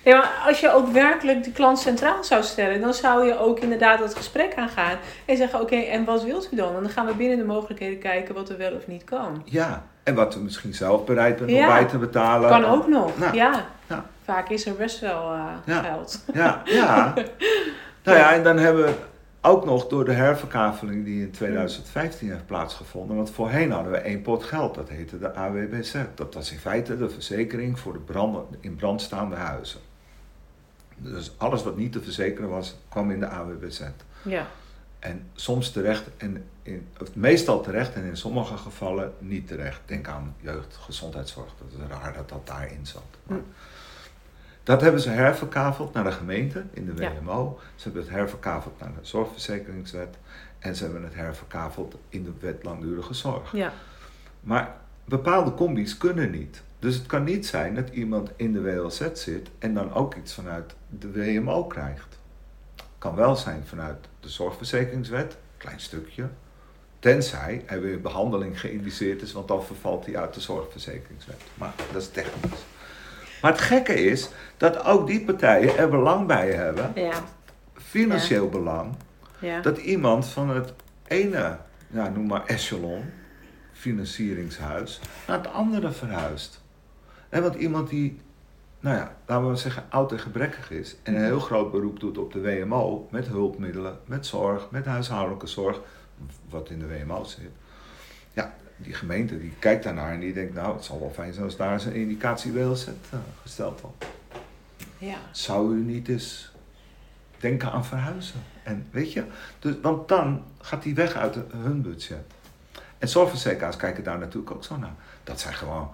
[0.04, 3.58] Nee, maar als je ook werkelijk de klant centraal zou stellen, dan zou je ook
[3.58, 6.76] inderdaad dat gesprek aangaan en zeggen: Oké, en wat wilt u dan?
[6.76, 9.42] En dan gaan we binnen de mogelijkheden kijken wat er wel of niet kan.
[9.44, 12.48] Ja, en wat we misschien zelf bereid bent om bij te betalen.
[12.48, 13.64] Kan ook nog, Nou, ja.
[13.86, 14.04] ja.
[14.24, 15.82] Vaak is er best wel eh, Ja.
[15.82, 16.24] geld.
[16.34, 17.14] Ja, ja.
[18.04, 18.92] nou ja, en dan hebben we
[19.46, 23.16] ook nog door de herverkaveling die in 2015 heeft plaatsgevonden.
[23.16, 25.94] Want voorheen hadden we één pot geld, dat heette de AWBZ.
[26.14, 29.80] Dat was in feite de verzekering voor de branden, in brand staande huizen.
[30.96, 33.80] Dus alles wat niet te verzekeren was, kwam in de AWBZ.
[34.22, 34.46] Ja.
[34.98, 39.80] En soms terecht, en in, of meestal terecht en in sommige gevallen niet terecht.
[39.84, 43.02] Denk aan jeugdgezondheidszorg, dat is raar dat dat daarin zat.
[43.22, 43.44] Maar Hm.
[44.66, 46.94] Dat hebben ze herverkaveld naar de gemeente in de.
[46.94, 47.58] WMO.
[47.74, 50.16] Ze hebben het herverkaveld naar de zorgverzekeringswet.
[50.58, 53.52] En ze hebben het herverkaveld in de wet langdurige zorg.
[53.52, 53.72] Ja.
[54.40, 56.62] Maar bepaalde combi's kunnen niet.
[56.78, 60.34] Dus het kan niet zijn dat iemand in de WLZ zit en dan ook iets
[60.34, 62.18] vanuit de WMO krijgt.
[62.98, 66.28] Kan wel zijn vanuit de zorgverzekeringswet, klein stukje.
[66.98, 71.42] Tenzij er weer behandeling geïndiceerd is, want dan vervalt hij uit de zorgverzekeringswet.
[71.54, 72.64] Maar dat is technisch.
[73.42, 77.12] Maar het gekke is dat ook die partijen er belang bij hebben, Ja.
[77.74, 78.94] financieel belang,
[79.38, 79.60] Ja.
[79.60, 80.72] dat iemand van het
[81.06, 81.56] ene,
[81.88, 83.04] noem maar echelon,
[83.72, 86.60] financieringshuis, naar het andere verhuist.
[87.28, 88.20] En want iemand die,
[88.80, 92.00] nou ja, laten we maar zeggen, oud en gebrekkig is en een heel groot beroep
[92.00, 95.80] doet op de WMO, met hulpmiddelen, met zorg, met huishoudelijke zorg,
[96.48, 97.50] wat in de WMO zit.
[98.32, 101.44] Ja, die gemeente die kijkt daarnaar en die denkt, nou, het zal wel fijn zijn
[101.44, 102.70] als daar eens een indicatie uh,
[103.42, 104.06] gesteld wordt.
[104.98, 105.16] ja.
[105.30, 106.52] Zou u niet eens
[107.38, 108.40] denken aan verhuizen?
[108.62, 109.24] En weet je,
[109.58, 112.24] dus, want dan gaat die weg uit hun budget.
[112.98, 114.94] En zorgverzekeraars kijken daar natuurlijk ook zo naar.
[115.24, 115.90] Dat zijn gewoon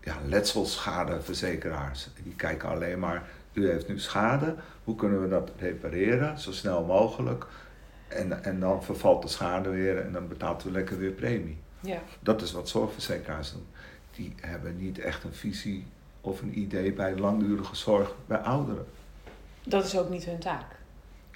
[0.00, 2.08] ja, letselschadeverzekeraars.
[2.22, 6.84] Die kijken alleen maar, u heeft nu schade, hoe kunnen we dat repareren, zo snel
[6.84, 7.46] mogelijk.
[8.08, 11.62] En, en dan vervalt de schade weer en dan betaalt u lekker weer premie.
[11.84, 11.98] Ja.
[12.20, 13.66] Dat is wat zorgverzekeraars doen.
[14.16, 15.86] Die hebben niet echt een visie
[16.20, 18.86] of een idee bij langdurige zorg bij ouderen.
[19.62, 20.64] Dat is ook niet hun taak.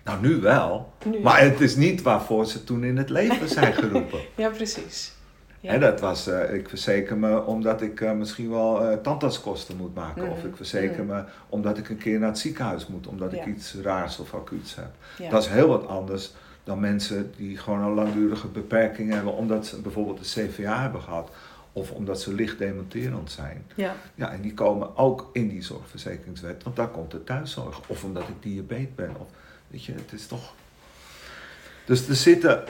[0.05, 0.93] Nou, nu wel.
[1.05, 1.21] Nu.
[1.21, 4.21] Maar het is niet waarvoor ze toen in het leven zijn geroepen.
[4.35, 5.13] Ja, precies.
[5.61, 5.71] Ja.
[5.71, 9.95] Hè, dat was, eh, ik verzeker me omdat ik eh, misschien wel eh tandartskosten moet
[9.95, 10.23] maken.
[10.23, 10.33] Mhm.
[10.33, 13.07] Of ik verzeker me omdat ik een keer naar het ziekenhuis moet.
[13.07, 14.91] Omdat ik iets raars of acuuts heb.
[15.19, 15.31] Ja.
[15.31, 16.33] Dat is heel wat anders
[16.69, 19.33] dan mensen die gewoon een langdurige beperking hebben.
[19.33, 21.31] Omdat ze bijvoorbeeld een CVA hebben gehad.
[21.73, 23.65] Of omdat ze licht dementerend zijn.
[23.75, 23.97] ja.
[24.15, 27.81] Ja, en die komen ook in die zorgverzekeringswet, want daar komt de thuiszorg.
[27.87, 29.11] Of omdat ik diabetes ben.
[29.19, 29.27] Of,
[29.69, 30.53] weet je, het is toch...
[31.85, 32.65] Dus er zitten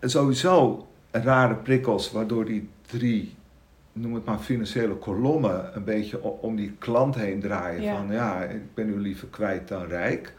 [0.00, 3.34] sowieso rare prikkels waardoor die drie,
[3.92, 7.82] noem het maar financiële kolommen, een beetje om die klant heen draaien.
[7.82, 7.96] Ja.
[7.96, 10.32] Van ja, ik ben u liever kwijt dan rijk.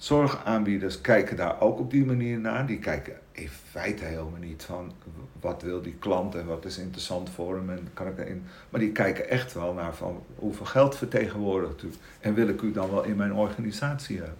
[0.00, 2.66] Zorgaanbieders kijken daar ook op die manier naar.
[2.66, 4.92] Die kijken in feite helemaal niet van
[5.40, 7.70] wat wil die klant en wat is interessant voor hem.
[7.70, 8.44] En kan ik erin.
[8.70, 11.90] Maar die kijken echt wel naar van hoeveel geld vertegenwoordigt u.
[12.20, 14.36] En wil ik u dan wel in mijn organisatie hebben.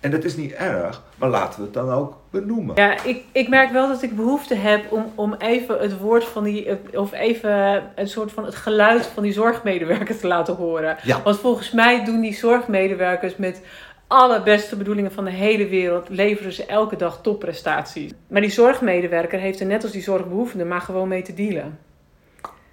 [0.00, 2.76] En dat is niet erg, maar laten we het dan ook benoemen.
[2.76, 6.44] Ja, ik, ik merk wel dat ik behoefte heb om, om even het woord van
[6.44, 10.96] die, of even een soort van het geluid van die zorgmedewerker te laten horen.
[11.02, 11.22] Ja.
[11.22, 13.62] Want volgens mij doen die zorgmedewerkers met
[14.06, 18.12] alle beste bedoelingen van de hele wereld, leveren ze elke dag topprestaties.
[18.28, 21.78] Maar die zorgmedewerker heeft er net als die zorgbehoevende maar gewoon mee te dealen.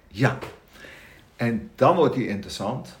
[0.08, 0.38] Ja,
[1.36, 2.98] en dan wordt die interessant.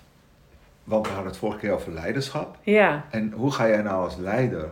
[0.88, 2.56] Want we hadden het vorige keer over leiderschap.
[2.62, 3.04] Ja.
[3.10, 4.68] En hoe ga jij nou als leider,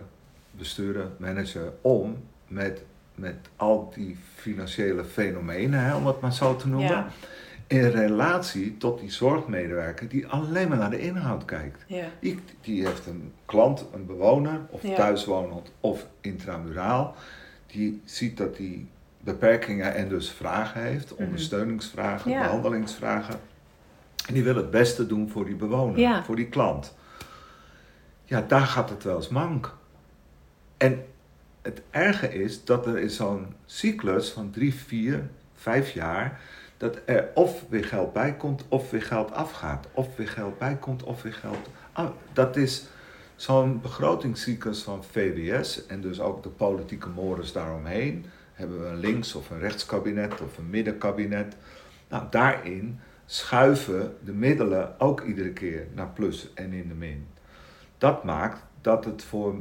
[0.51, 2.17] bestuurder, manager om
[2.49, 2.83] met,
[3.15, 7.07] met al die financiële fenomenen, hè, om het maar zo te noemen, Ja.
[7.67, 11.85] in relatie tot die zorgmedewerker die alleen maar naar de inhoud kijkt.
[11.87, 12.05] Ja.
[12.21, 14.95] Die, die heeft een klant, een bewoner, of Ja.
[14.95, 17.15] thuiswonend of intramuraal,
[17.67, 18.89] die ziet dat die
[19.21, 21.23] beperkingen en dus vragen heeft, Mhm.
[21.23, 23.35] ondersteuningsvragen, behandelingsvragen.
[24.27, 26.25] En die wil het beste doen voor die bewoner, Ja.
[26.25, 26.95] voor die klant.
[28.25, 29.75] Ja, daar gaat het wel eens mank.
[30.77, 31.05] En
[31.63, 36.41] het erge is dat er is zo'n cyclus van drie, vier, vijf jaar,
[36.77, 39.87] dat er of weer geld bij komt, of weer geld afgaat.
[39.93, 42.11] Of weer geld bij komt, of weer geld af.
[42.33, 42.85] Dat is
[43.37, 48.27] zo'n begrotingscyclus van VWS en dus ook de politieke morens daaromheen.
[48.53, 51.57] Hebben we een links- of een rechtskabinet of een middenkabinet.
[52.09, 57.27] Nou, daarin schuiven de middelen ook iedere keer naar plus en in de min.
[57.99, 59.55] Dat maakt dat het voor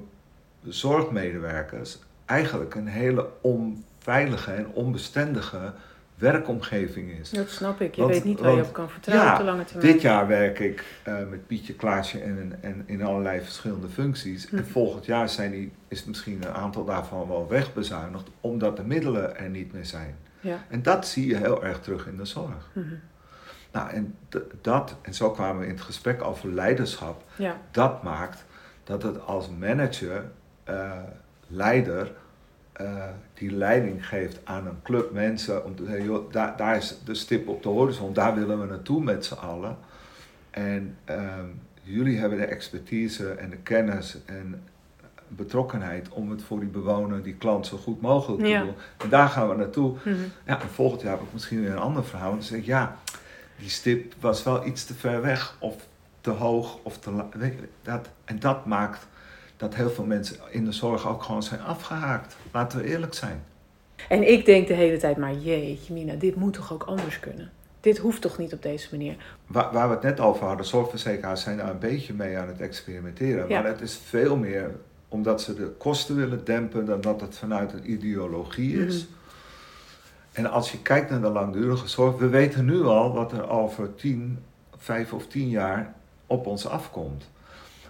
[0.62, 5.74] de zorgmedewerkers eigenlijk een hele onveilige en onbestendige
[6.16, 7.30] werkomgeving is.
[7.30, 7.96] Dat snap ik.
[7.96, 9.92] Je Want- weet niet waar je op kan vertrouwen ja, op de lange termijn.
[9.94, 14.50] Dit jaar werk ik eh, met Pietje Klaasje en, en in allerlei verschillende functies.
[14.50, 14.66] En Mhm.
[14.70, 19.50] volgend jaar zijn die, is misschien een aantal daarvan wel wegbezuinigd, omdat de middelen er
[19.50, 20.16] niet meer zijn.
[20.40, 20.64] Ja.
[20.70, 22.70] En dat zie je heel erg terug in de zorg.
[22.74, 22.86] Mhm.
[23.76, 24.16] Nou, en
[24.62, 27.58] dat, en zo kwamen we in het gesprek over leiderschap, ja.
[27.72, 28.46] dat maakt
[28.84, 30.26] dat het als manager,
[30.64, 30.92] eh,
[31.48, 32.12] leider,
[32.72, 35.66] eh, die leiding geeft aan een club mensen.
[35.66, 38.66] Om te zeggen, joh, daar, daar is de stip op de horizon, daar willen we
[38.66, 39.78] naartoe met z'n allen.
[40.52, 41.46] En ehm,
[41.82, 44.62] jullie hebben de expertise en de kennis en
[45.28, 48.62] betrokkenheid om het voor die bewoner, die klant, zo goed mogelijk te Ja.
[48.62, 48.74] doen.
[48.98, 49.94] En daar gaan we naartoe.
[50.04, 50.16] Mhm.
[50.46, 52.30] Ja, en volgend jaar heb ik misschien weer een ander verhaal.
[52.30, 52.96] En dan zeg ik, ja,
[53.58, 55.76] die stip was wel iets te ver weg of
[56.22, 57.24] te hoog of te
[57.82, 59.08] dat En dat maakt
[59.58, 62.36] dat heel veel mensen in de zorg ook gewoon zijn afgehaakt.
[62.52, 63.44] Laten we eerlijk zijn.
[64.10, 67.52] En ik denk de hele tijd maar, jeetje Mina, dit moet toch ook anders kunnen?
[67.80, 69.16] Dit hoeft toch niet op deze manier?
[69.48, 72.62] Waar, waar we het net over hadden, zorgverzekeraars zijn daar een beetje mee aan het
[72.62, 73.50] experimenteren.
[73.50, 73.62] Ja.
[73.62, 74.76] Maar het is veel meer
[75.08, 79.04] omdat ze de kosten willen dempen dan dat het vanuit een ideologie is.
[79.04, 79.14] Mhm.
[80.36, 83.96] En als je kijkt naar de langdurige zorg, we weten nu al wat er over
[83.96, 84.40] 10,
[84.78, 85.94] 5 of 10 jaar
[86.28, 87.30] op ons afkomt.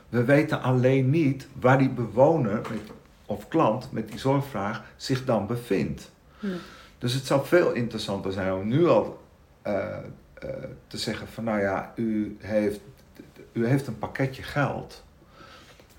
[0.10, 2.82] We weten alleen niet waar die bewoner met,
[3.26, 6.12] of klant met die zorgvraag zich dan bevindt.
[6.40, 6.54] Mhm.
[6.98, 9.24] Dus het zou veel interessanter zijn om nu al
[9.62, 9.98] eh,
[10.34, 10.50] eh,
[10.88, 12.80] te zeggen van nou ja, u heeft,
[13.52, 15.04] u heeft een pakketje geld.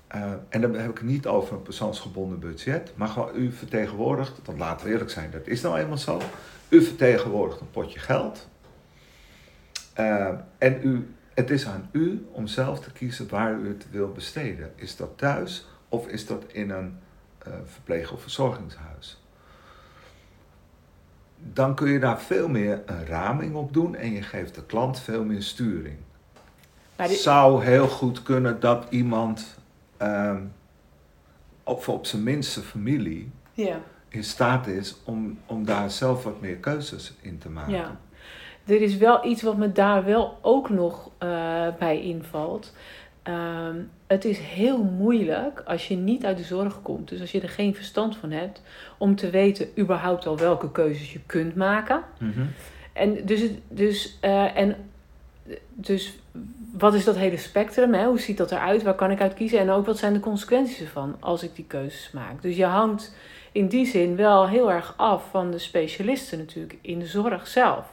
[0.07, 4.39] Eh, en dan heb ik het niet over een persoonsgebonden budget, maar gewoon u vertegenwoordigt,
[4.43, 6.21] dan laten we eerlijk zijn, dat is nou eenmaal zo.
[6.69, 8.47] U vertegenwoordigt een potje geld.
[9.93, 14.11] Eh, en u, het is aan u om zelf te kiezen waar u het wil
[14.11, 14.71] besteden.
[14.75, 16.97] Is dat thuis of is dat in een
[17.37, 19.21] eh, verpleeg- of verzorgingshuis?
[21.53, 24.99] Dan kun je daar veel meer een raming op doen en je geeft de klant
[24.99, 25.97] veel meer sturing.
[26.95, 29.56] Dit- zou heel goed kunnen dat iemand,
[29.97, 30.41] ehm,
[31.63, 33.79] of op zijn minste familie, Ja.
[34.09, 37.73] in staat is om, om daar zelf wat meer keuzes in te maken.
[37.73, 37.97] Ja.
[38.65, 42.73] Er is wel iets wat me daar wel ook nog eh, bij invalt.
[43.23, 43.75] Ehm,
[44.07, 47.49] het is heel moeilijk als je niet uit de zorg komt, dus als je er
[47.49, 48.61] geen verstand van hebt,
[48.97, 52.01] om te weten überhaupt al welke keuzes je kunt maken.
[52.19, 52.45] Mhm.
[52.93, 54.75] En dus, dus, eh, en,
[55.73, 56.19] dus
[56.77, 57.93] wat is dat hele spectrum?
[57.93, 58.05] Hè?
[58.05, 58.83] Hoe ziet dat eruit?
[58.83, 59.59] Waar kan ik uit kiezen?
[59.59, 62.41] En ook wat zijn de consequenties ervan als ik die keuzes maak?
[62.41, 63.13] Dus je hangt
[63.51, 67.85] in die zin wel heel erg af van de specialisten natuurlijk in de zorg zelf.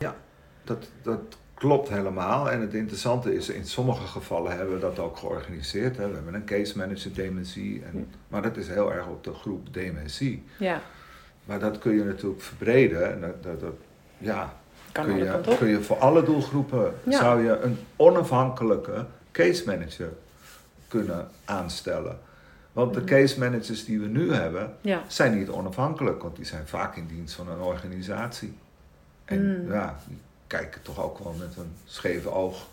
[0.65, 1.21] Dat, dat
[1.55, 2.51] klopt helemaal.
[2.51, 5.97] En het interessante is, in sommige gevallen hebben we dat ook georganiseerd.
[5.97, 6.09] Hè.
[6.09, 7.83] We hebben een case manager dementie.
[7.93, 10.43] En, maar dat is heel erg op de groep dementie.
[10.59, 10.81] Ja,
[11.45, 13.13] Maar dat kun je natuurlijk verbreden.
[13.13, 13.75] En dat, dat, dat-
[14.19, 14.53] ja,
[14.95, 17.19] kan kun je, kun voor alle doelgroepen Ja.
[17.19, 20.09] zou je een onafhankelijke case manager
[20.89, 22.19] kunnen aanstellen.
[22.73, 23.09] Want de Mhm.
[23.09, 25.03] case managers die we nu hebben, Ja.
[25.07, 28.57] zijn niet onafhankelijk, want die zijn vaak in dienst van een organisatie.
[29.25, 29.73] En Mm.
[29.73, 32.67] ja, die kijken toch ook wel met een scheve oog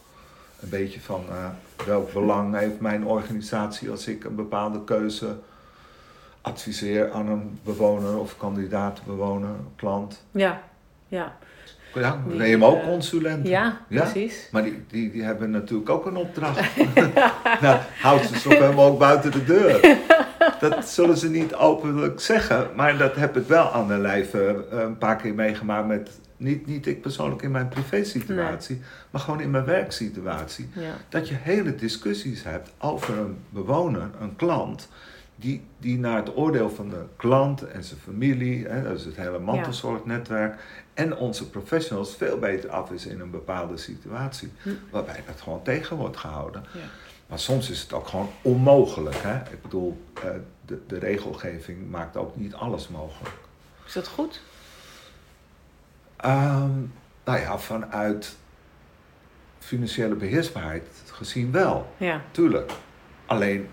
[0.60, 1.46] een beetje van eh,
[1.86, 5.36] welk belang heeft mijn organisatie als ik een bepaalde keuze
[6.42, 10.24] adviseer aan een bewoner of kandidaat-bewoner, klant.
[10.32, 10.62] Ja.
[11.08, 11.36] Ja.
[11.94, 13.50] Ja, Die, neem ook eh, consulenten.
[13.50, 14.02] Ja, Ja?
[14.02, 14.48] precies.
[14.52, 16.78] Maar die, die, die hebben natuurlijk ook een opdracht.
[17.62, 19.98] nou, houd ze zo ver mogelijk buiten de deur.
[20.60, 24.80] Dat zullen ze niet openlijk zeggen, maar dat heb ik wel aan de lijve eh,
[24.80, 29.52] een paar keer meegemaakt met, niet, niet ik persoonlijk in mijn privésituatie, maar gewoon in
[29.52, 30.70] mijn werksituatie.
[30.74, 30.94] Ja.
[31.10, 34.90] Dat je hele discussies hebt over een bewoner, een klant,
[35.36, 39.16] die, die naar het oordeel van de klant en zijn familie, hè, dat is het
[39.16, 40.60] hele mantelzorgnetwerk,
[41.02, 44.52] en onze professionals veel beter af is in een bepaalde situatie.
[44.62, 44.70] Hm.
[44.92, 46.66] Waarbij dat gewoon tegen wordt gehouden.
[46.74, 46.80] Ja.
[47.28, 49.16] Maar soms is het ook gewoon onmogelijk.
[49.22, 49.36] Hè?
[49.36, 50.30] Ik bedoel, eh,
[50.66, 53.36] de, de regelgeving maakt ook niet alles mogelijk.
[53.86, 54.42] Is dat goed?
[56.18, 56.72] Ehm,
[57.24, 58.36] nou ja, vanuit
[59.60, 62.22] financiële beheersbaarheid gezien wel, Ja.
[62.32, 62.72] tuurlijk.
[63.26, 63.70] Alleen,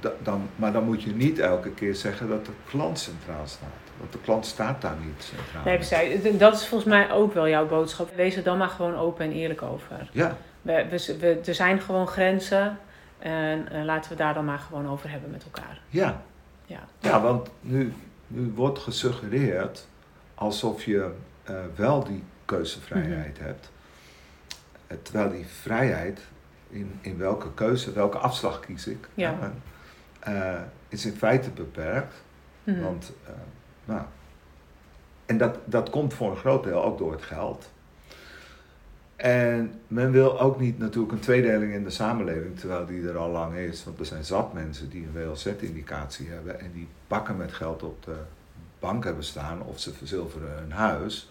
[0.00, 3.68] da- dan, maar dan moet je niet elke keer zeggen dat de klant centraal staat.
[3.98, 5.64] Want de klant staat daar niet centraal.
[5.64, 6.38] Nee, precies.
[6.38, 8.14] Dat is volgens mij ook wel jouw boodschap.
[8.14, 10.08] Wees er dan maar gewoon open en eerlijk over.
[10.12, 12.78] Ja, We, we, we- er zijn gewoon grenzen.
[13.18, 15.80] En laten we daar dan maar gewoon over hebben met elkaar.
[15.88, 16.22] ja.
[16.66, 16.80] Ja.
[16.98, 17.92] Ja, want nu,
[18.26, 19.86] nu wordt gesuggereerd
[20.34, 21.10] alsof je
[21.44, 23.70] eh, wel die keuzevrijheid hebt.
[24.86, 26.20] Eh, terwijl die vrijheid,
[26.68, 29.52] in, in welke keuze, welke afslag kies ik, Ja.
[30.20, 30.54] eh,
[30.88, 32.14] is in feite beperkt.
[32.64, 32.80] Mhm.
[32.80, 33.12] Want,
[33.88, 34.02] nou,
[35.26, 37.70] en dat, dat komt voor een groot deel ook door het geld.
[39.16, 43.30] En men wil ook niet natuurlijk een tweedeling in de samenleving, terwijl die er al
[43.30, 43.84] lang is.
[43.84, 48.04] Want er zijn zat mensen die een WLZ-indicatie hebben en die pakken met geld op
[48.04, 48.16] de
[48.78, 51.30] bank hebben staan of ze verzilveren hun huis.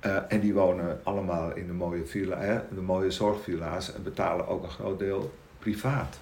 [0.00, 4.48] Eh, en die wonen allemaal in de mooie, villa, hè, de mooie zorgvilla's en betalen
[4.48, 6.18] ook een groot deel privaat.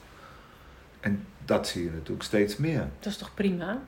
[1.00, 2.88] En dat zie je natuurlijk steeds meer.
[2.98, 3.82] Dat is toch prima?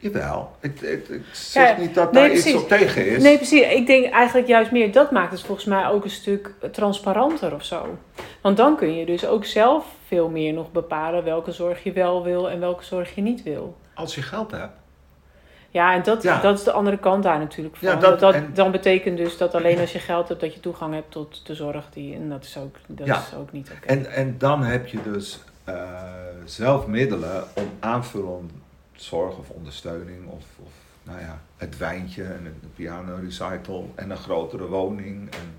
[0.00, 3.22] Jawel, ik, ik, ik zeg Ja, niet dat nee, daar iets op tegen is.
[3.22, 3.72] Nee, precies.
[3.72, 7.64] Ik denk eigenlijk juist meer dat maakt het volgens mij ook een stuk transparanter of
[7.64, 7.98] zo.
[8.40, 12.24] Want dan kun je dus ook zelf veel meer nog bepalen welke zorg je wel
[12.24, 13.76] wil en welke zorg je niet wil.
[13.94, 14.72] Als je geld hebt.
[15.70, 16.40] Ja, en dat, Ja.
[16.40, 17.88] dat is de andere kant daar natuurlijk van.
[17.88, 20.60] Ja, dat, dat- en- Dan betekent dus dat alleen als je geld hebt, dat je
[20.60, 21.84] toegang hebt tot de zorg.
[21.92, 23.16] Die, en dat is ook, dat Ja.
[23.16, 23.86] is ook niet oké.
[23.86, 25.74] En, en dan heb je dus eh,
[26.44, 28.50] zelf middelen om aanvullend
[29.02, 30.70] zorg of ondersteuning of, of
[31.02, 35.30] nou ja, het wijntje en een piano recital en een grotere woning.
[35.30, 35.58] En,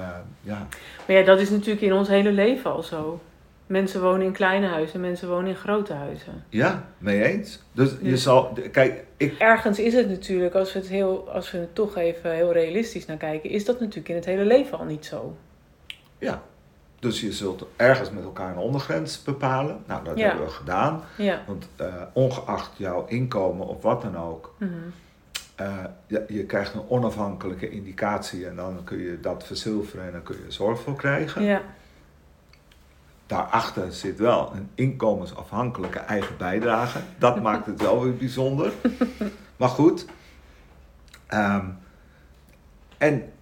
[0.00, 0.08] eh,
[0.40, 0.66] ja.
[1.06, 3.20] Maar ja, dat is natuurlijk in ons hele leven al zo.
[3.66, 6.44] Mensen wonen in kleine huizen, mensen wonen in grote huizen.
[6.48, 7.60] ja, mee eens.
[7.72, 11.50] Dus je Dus- zal, kijk, ik, Ergens is het natuurlijk, als we het, heel, als
[11.50, 14.78] we het toch even heel realistisch naar kijken, is dat natuurlijk in het hele leven
[14.78, 15.36] al niet zo.
[16.18, 16.42] ja.
[17.00, 19.82] Dus je zult ergens met elkaar een ondergrens bepalen.
[19.86, 20.26] Nou, dat Ja.
[20.28, 21.02] hebben we gedaan.
[21.16, 21.42] Ja.
[21.46, 24.70] Want eh, ongeacht jouw inkomen of wat dan ook, Mhm.
[25.54, 30.22] eh, je, je krijgt een onafhankelijke indicatie en dan kun je dat verzilveren en dan
[30.22, 31.42] kun je zorg voor krijgen.
[31.42, 31.62] Ja.
[33.26, 36.98] Daarachter zit wel een inkomensafhankelijke eigen bijdrage.
[37.18, 38.72] Dat maakt het wel weer bijzonder.
[39.56, 40.06] Maar goed.
[41.26, 41.66] Ehm,
[42.98, 43.32] en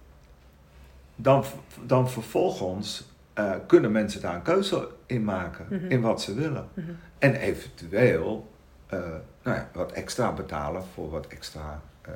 [1.15, 1.43] dan,
[1.85, 3.08] dan vervolgens
[3.39, 5.65] eh, kunnen mensen daar een keuze in maken.
[5.69, 5.91] Mhm.
[5.91, 6.67] In wat ze willen.
[6.73, 6.91] Mhm.
[7.17, 8.51] En eventueel
[8.87, 8.99] eh,
[9.43, 12.11] nou ja, wat extra betalen voor wat extra eh,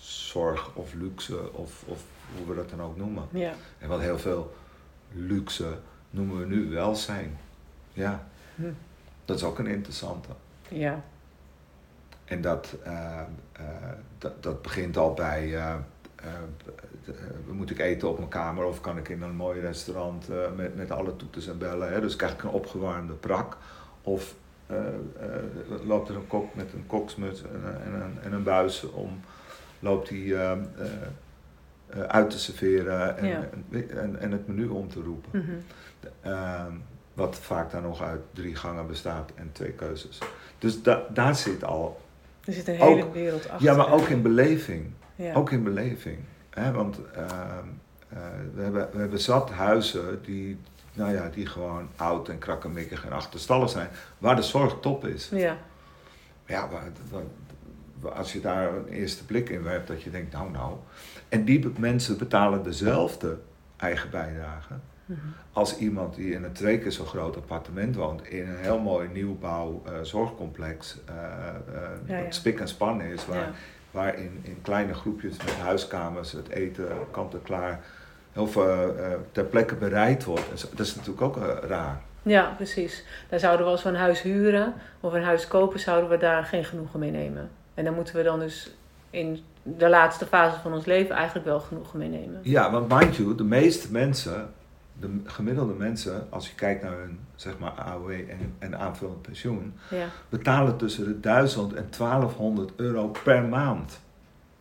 [0.00, 2.04] zorg of luxe of, of
[2.36, 3.24] hoe we dat dan ook noemen.
[3.30, 3.52] Ja.
[3.78, 4.54] En wat heel veel
[5.12, 5.78] luxe
[6.10, 7.38] noemen we nu welzijn.
[7.92, 8.62] Ja, Hm.
[9.24, 10.28] dat is ook een interessante.
[10.68, 11.02] Ja.
[12.24, 12.76] En dat,
[14.18, 15.54] dat, dat begint al bij,
[16.22, 17.12] eh,
[17.52, 20.90] moet ik eten op mijn kamer of kan ik in een mooi restaurant met, met
[20.90, 21.92] alle toeters en bellen.
[21.92, 22.00] Hè?
[22.00, 23.56] Dus krijg ik een opgewarmde prak.
[24.02, 24.34] Of
[25.84, 29.20] loopt er een kok met een koksmuts en, een- en, een, en een buis om,
[29.78, 30.56] loopt hij
[32.08, 33.48] uit te serveren en, Ja.
[33.70, 35.30] en, en, het menu om te roepen.
[36.22, 36.70] Mhm.
[37.14, 40.18] Wat vaak dan nog uit drie gangen bestaat en twee keuzes.
[40.58, 42.00] Dus da daar zit al.
[42.44, 43.66] Er zit een Ook- hele wereld achter.
[43.66, 44.90] Ja, maar ook in beleving.
[45.16, 45.34] Ja.
[45.34, 46.18] Ook in beleving.
[46.50, 46.72] Hè?
[46.72, 47.28] Want ehm,
[48.08, 48.18] eh,
[48.54, 50.58] we, hebben, we hebben zat huizen die,
[50.92, 53.88] nou ja, die gewoon oud en krakkemikkig en achterstallig zijn.
[54.18, 55.28] Waar de zorg top is.
[55.32, 55.56] Ja.
[56.46, 57.22] Ja, waar-
[58.14, 60.76] als je daar een eerste blik in werpt, dat je denkt, nou nou.
[61.28, 63.38] En die mensen betalen dezelfde
[63.76, 64.74] eigen bijdrage.
[65.06, 65.18] Mhm.
[65.52, 69.08] Als iemand die in een twee keer zo groot appartement woont, in een heel mooi
[69.12, 71.14] nieuwbouw eh, zorgcomplex, eh,
[72.06, 72.22] Ja, ja.
[72.22, 73.50] dat spik en span is, waar,
[73.92, 74.00] Ja.
[74.00, 77.80] waar in, in kleine groepjes met huiskamers het eten kant-en-klaar
[78.32, 80.70] heel veel eh, ter plekke bereid wordt.
[80.70, 82.00] Dat is natuurlijk ook eh, raar.
[82.22, 83.04] Ja, precies.
[83.28, 86.44] Daar zouden we als we een huis huren of een huis kopen, zouden we daar
[86.44, 87.50] geen genoegen mee nemen.
[87.74, 88.74] En dan moeten we dan dus
[89.10, 92.40] in de laatste fase van ons leven eigenlijk wel genoegen mee nemen.
[92.42, 94.52] Ja, want mind you, de meeste mensen,
[95.00, 99.74] de gemiddelde mensen, als je kijkt naar hun zeg maar AOW en, en aanvullend pensioen,
[99.90, 104.00] Ja, betalen tussen de 1000 en 1200 euro per maand.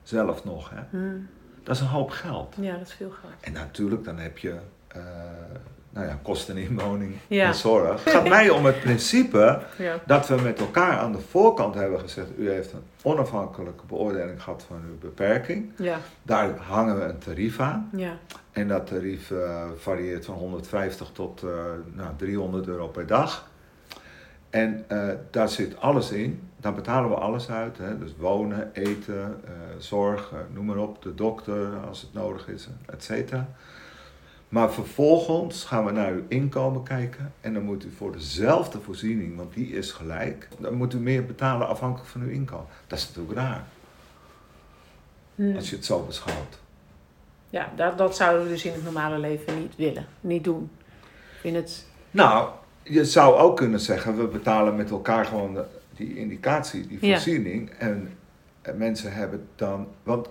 [0.03, 0.81] Zelf nog, hè.
[0.89, 1.19] Hm.
[1.63, 2.55] Dat is een hoop geld.
[2.59, 3.33] ja dat is veel geld.
[3.41, 5.01] En natuurlijk, dan heb je eh,
[5.93, 7.45] nou ja, kosten in woning Ja.
[7.47, 8.03] en zorg.
[8.03, 9.99] Het gaat mij om het principe Ja.
[10.05, 12.27] dat we met elkaar aan de voorkant hebben gezegd...
[12.37, 15.71] u heeft een onafhankelijke beoordeling gehad van uw beperking.
[15.77, 17.89] Ja, Daar hangen we een tarief aan.
[17.95, 18.17] ja,
[18.51, 21.49] En dat tarief eh, varieert van 150 tot eh,
[21.93, 23.49] nou, 300 euro per dag.
[24.49, 26.49] En eh, daar zit alles in.
[26.57, 27.77] Daar betalen we alles uit.
[27.77, 27.97] Hè?
[27.97, 29.41] Dus wonen, eten,
[29.77, 31.01] zorg, noem maar op.
[31.01, 33.47] De dokter als het nodig is, et cetera.
[34.51, 37.33] Maar vervolgens gaan we naar uw inkomen kijken.
[37.41, 40.47] En dan moet u voor dezelfde voorziening, want die is gelijk.
[40.59, 42.65] Dan moet u meer betalen afhankelijk van uw inkomen.
[42.87, 43.63] Dat is natuurlijk raar,
[45.35, 45.55] Hm.
[45.55, 46.59] als je het zo beschouwt.
[47.49, 50.71] ja dat, dat zouden we dus in het normale leven niet willen, niet doen.
[51.39, 52.49] Vind het, Nou,
[52.83, 55.57] je zou ook kunnen zeggen, we betalen met elkaar gewoon
[55.95, 57.13] die indicatie, die Ja.
[57.13, 57.69] voorziening.
[57.69, 58.17] En,
[58.61, 60.27] en mensen hebben dan, want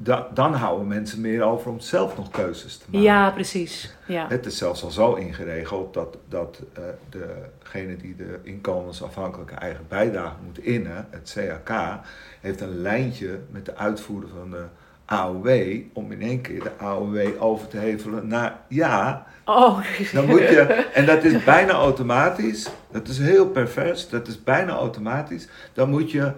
[0.00, 3.00] da- dan houden mensen meer over om zelf nog keuzes te maken.
[3.06, 3.94] ja, precies.
[4.06, 9.84] Ja, Het is zelfs al zo ingeregeld dat, dat eh, degene die de inkomensafhankelijke eigen
[9.88, 12.00] bijdrage moet innen, het CAK,
[12.40, 14.64] heeft een lijntje met de uitvoerder van de
[15.04, 15.48] AOW
[15.92, 19.78] om in één keer de AOW over te hevelen naar ja, oh,
[20.12, 20.60] dan moet je,
[20.94, 26.10] en dat is bijna automatisch, dat is heel pervers, dat is bijna automatisch, dan moet
[26.10, 26.32] je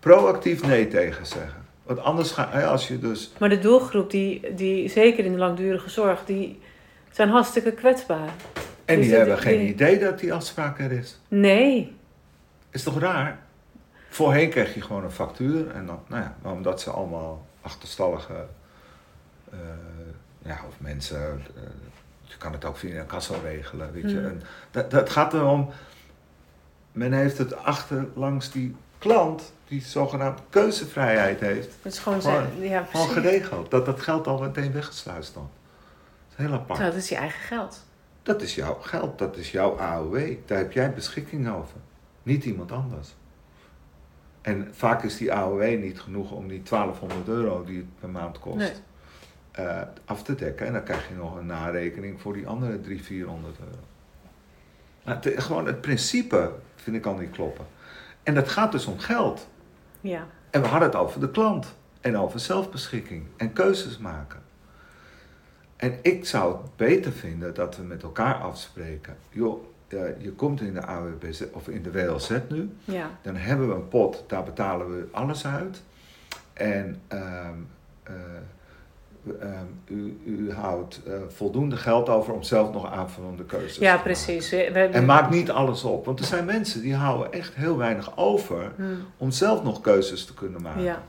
[0.00, 1.66] proactief nee tegen zeggen.
[1.88, 5.90] Want anders ga als je dus, Maar de doelgroep, die, die zeker in de langdurige
[5.90, 6.60] zorg, die
[7.10, 8.30] zijn hartstikke kwetsbaar.
[8.84, 11.18] en Dus die hebben geen idee dat die afspraak er is.
[11.28, 11.96] Nee.
[12.70, 13.38] Is toch raar?
[14.08, 18.46] Voorheen kreeg je gewoon een factuur en dan, nou ja, maar omdat ze allemaal achterstallige,
[19.50, 19.58] eh,
[20.42, 21.62] ja, of mensen, eh,
[22.22, 24.16] je kan het ook via een kassa regelen, weet je.
[24.16, 24.26] Hmm.
[24.26, 25.70] En dat, dat gaat erom,
[26.92, 32.46] men heeft het achter langs die klant, die zogenaamd keuzevrijheid heeft, Het is gewoon, Gewoon-
[32.58, 33.70] zijn, ja, gewoon geregeld.
[33.70, 35.50] Dat dat geld al meteen weggesluist dan.
[36.28, 36.78] Dat is heel apart.
[36.78, 37.84] Nou, dat is je eigen geld.
[38.22, 40.34] Dat is jouw geld, dat is jouw AOW.
[40.46, 41.76] Daar heb jij beschikking over.
[42.22, 43.08] Niet iemand anders.
[44.40, 48.38] En vaak is die AOW niet genoeg om die 1200 euro die het per maand
[48.38, 48.72] kost Nee.
[49.52, 50.66] eh, af te dekken.
[50.66, 53.80] En dan krijg je nog een narekening voor die andere 300, 400 euro.
[55.04, 57.66] Maar het, gewoon het principe vind ik al niet kloppen.
[58.28, 59.48] En dat gaat dus om geld.
[60.00, 60.26] Ja.
[60.50, 61.74] En we hadden het over de klant.
[62.00, 63.26] En over zelfbeschikking.
[63.36, 64.40] En keuzes maken.
[65.76, 69.16] En ik zou het beter vinden dat we met elkaar afspreken.
[69.30, 72.70] Joh, eh, je komt in de AWBZ of in de WLZ nu.
[72.84, 73.10] Ja.
[73.22, 75.82] Dan hebben we een pot, daar betalen we alles uit.
[76.52, 77.58] En ehm,
[79.86, 84.04] u, u houdt eh, voldoende geld over om zelf nog aanvullende keuzes te Ja, maken.
[84.04, 84.50] precies.
[84.50, 86.04] We, we, En maak niet alles op.
[86.04, 88.82] Want er zijn mensen die houden echt heel weinig over Hm.
[89.16, 90.82] om zelf nog keuzes te kunnen maken.
[90.82, 91.02] Ja.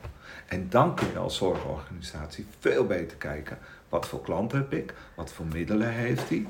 [0.48, 3.58] En dan kun je als zorgorganisatie veel beter kijken.
[3.90, 4.94] Wat voor klant heb ik?
[5.16, 6.46] Wat voor middelen heeft hij?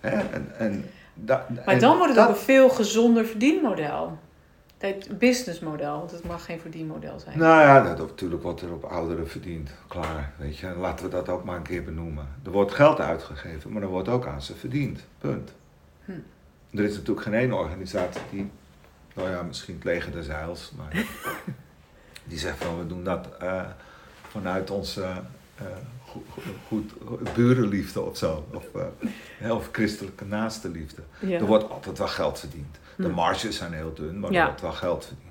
[0.00, 0.84] En, en,
[1.14, 4.18] da- Maar en dan wordt het dat- ook een veel gezonder verdienmodel.
[4.78, 7.38] Het businessmodel, want het mag geen verdienmodel zijn.
[7.38, 9.70] Nou ja, dat, natuurlijk wordt er op ouderen verdiend.
[9.88, 10.74] Klaar, weet je.
[10.74, 12.28] Laten we dat ook maar een keer benoemen.
[12.44, 15.00] Er wordt geld uitgegeven, maar er wordt ook aan ze verdiend.
[15.18, 15.52] Punt.
[16.04, 16.12] Hm.
[16.70, 18.50] Er is natuurlijk geen ene organisatie die,
[19.14, 20.92] nou ja, misschien het leger des heils, maar
[22.28, 23.64] die zegt van we doen dat eh,
[24.28, 25.06] vanuit onze
[26.06, 26.24] goed,
[26.68, 28.46] goed, goed- burenliefde of zo.
[28.54, 28.64] Of,
[29.40, 31.02] eh, of christelijke naaste liefde.
[31.20, 31.38] Ja.
[31.38, 32.78] Er wordt altijd wel geld verdiend.
[32.96, 34.40] De marges zijn heel dun, maar Ja.
[34.40, 35.26] er wordt wel geld verdiend.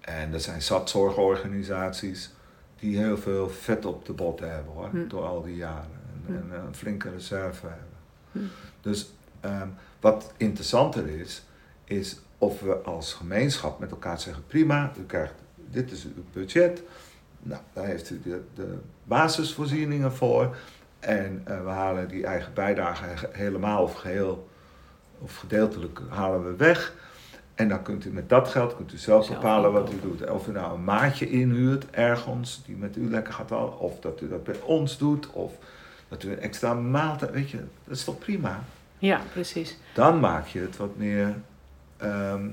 [0.00, 2.30] En er zijn zat zorgorganisaties
[2.78, 5.08] die heel veel vet op de botten hebben hoor, Hm.
[5.08, 5.90] door al die jaren.
[6.26, 6.52] En, Hm.
[6.54, 7.86] en een flinke reserve hebben.
[8.32, 8.38] Hm.
[8.80, 9.68] Dus ehm,
[10.00, 11.42] wat interessanter is,
[11.84, 16.82] is of we als gemeenschap met elkaar zeggen: prima, u krijgt, dit is uw budget.
[17.48, 20.56] Nou, daar heeft u de, de basisvoorzieningen voor.
[21.00, 24.48] En eh, we halen die eigen bijdrage he- helemaal of geheel
[25.18, 26.94] of gedeeltelijk halen we weg.
[27.54, 30.30] En dan kunt u met dat geld kunt u zelf bepalen wat u doet.
[30.30, 33.78] Of u nou een maatje inhuurt ergens die met u lekker gaat halen.
[33.78, 35.30] Of dat u dat bij ons doet.
[35.30, 35.52] Of
[36.08, 38.60] Dat u een extra maaltijd, weet je, dat is toch prima?
[38.98, 39.78] Ja, precies.
[39.94, 41.34] Dan maak je het wat meer
[41.96, 42.48] ehm,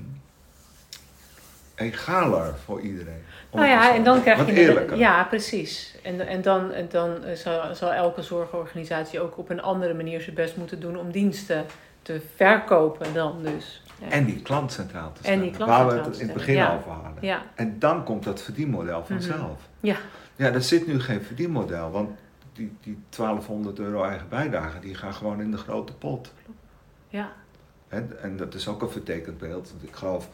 [1.74, 3.22] egaler voor iedereen.
[3.52, 4.52] Nou ja, en dan krijg wat je...
[4.52, 4.96] eerlijker.
[4.96, 5.94] Ja, precies.
[6.02, 10.20] En, en dan, en dan eh, zal, zal elke zorgorganisatie ook op een andere manier
[10.20, 11.64] zijn best moeten doen om diensten
[12.02, 13.82] te verkopen dan dus.
[14.00, 14.08] Ja.
[14.10, 15.42] En die klant centraal te En stellen.
[15.42, 16.74] die klant waar we het in het begin ja.
[16.76, 17.12] over hadden.
[17.20, 19.06] Ja, En dan komt dat verdienmodel Mhm.
[19.12, 19.60] vanzelf.
[19.80, 19.96] ja,
[20.36, 22.10] Ja, er zit nu geen verdienmodel, want
[22.52, 26.32] die, die 1200 euro eigen bijdrage, die gaan gewoon in de grote pot.
[27.08, 27.32] ja.
[27.88, 28.00] Hè?
[28.22, 29.70] En dat is ook een vertekend beeld.
[29.70, 30.28] Want ik geloof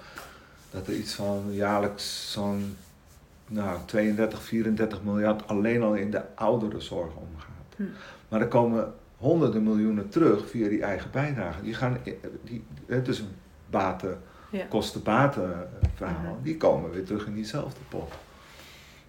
[0.71, 2.77] dat er iets van jaarlijks zo'n
[3.47, 7.75] nou, 32, 34 miljard alleen al in de ouderenzorg omgaat.
[7.77, 7.83] Hm.
[8.29, 11.63] Maar er komen honderden miljoenen terug via die eigen bijdrage.
[11.63, 11.99] Die gaan,
[12.45, 13.35] die, het is een
[13.71, 14.19] baten,
[14.51, 14.65] Ja.
[14.69, 16.39] kosten-baten eh, verhaal.
[16.43, 18.13] Die komen weer terug in diezelfde pot.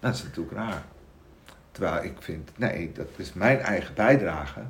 [0.00, 0.84] Dat is natuurlijk raar.
[1.72, 4.60] Terwijl ik vind, nee, dat is mijn eigen bijdrage.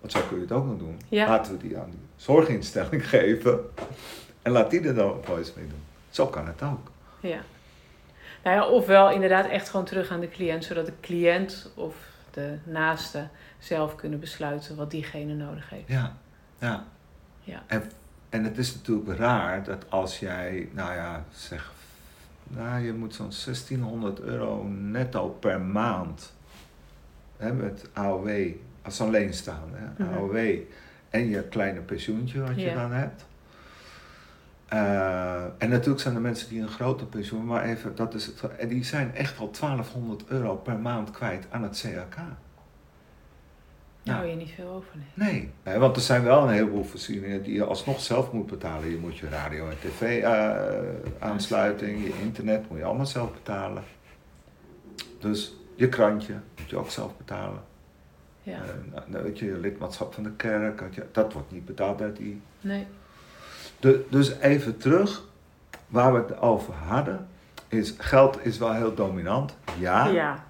[0.00, 1.00] Want zo kun je het ook nog doen.
[1.08, 1.28] Ja.
[1.28, 3.60] Laten we die aan die zorginstelling geven.
[4.42, 5.82] En laat die er dan wat moois mee doen.
[6.12, 6.90] Zo kan het ook.
[7.20, 7.38] Ja.
[8.44, 11.94] Nou ja, ofwel inderdaad echt gewoon terug aan de cliënt, zodat de cliënt of
[12.30, 15.88] de naaste zelf kunnen besluiten wat diegene nodig heeft.
[15.88, 16.16] Ja,
[16.58, 16.84] ja.
[17.40, 17.62] Ja.
[17.66, 17.90] En,
[18.28, 21.72] en het is natuurlijk raar dat als jij, nou ja, zeg,
[22.48, 26.32] nou je moet zo'n 1600 euro netto per maand
[27.36, 28.48] hè, met AOW,
[28.82, 30.14] als alleen staan, hè, Mhm.
[30.14, 30.36] AOW
[31.10, 32.74] en je kleine pensioentje wat je Ja.
[32.74, 33.24] dan hebt.
[34.72, 38.56] Eh, en natuurlijk zijn er mensen die een groter pensioen, maar even, dat is het,
[38.56, 42.14] en die zijn echt al 1200 euro per maand kwijt aan het CAK.
[42.16, 42.36] Daar
[44.02, 44.14] Ja.
[44.14, 44.94] hou je niet veel over.
[45.14, 45.50] Nee.
[45.64, 48.90] Nee, want er zijn wel een heleboel voorzieningen die je alsnog zelf moet betalen.
[48.90, 53.82] Je moet je radio- en tv-aansluiting, je internet moet je allemaal zelf betalen.
[55.18, 57.60] Dus je krantje moet je ook zelf betalen.
[58.42, 58.52] Ja.
[58.52, 58.58] Eh,
[58.92, 62.40] nou, nou, weet je, je lidmaatschap van de kerk, dat wordt niet betaald uit die.
[62.60, 62.86] Nee.
[63.82, 65.22] De, dus even terug,
[65.86, 67.28] waar we het over hadden,
[67.68, 69.56] is geld is wel heel dominant.
[69.78, 70.44] Ja, Ja.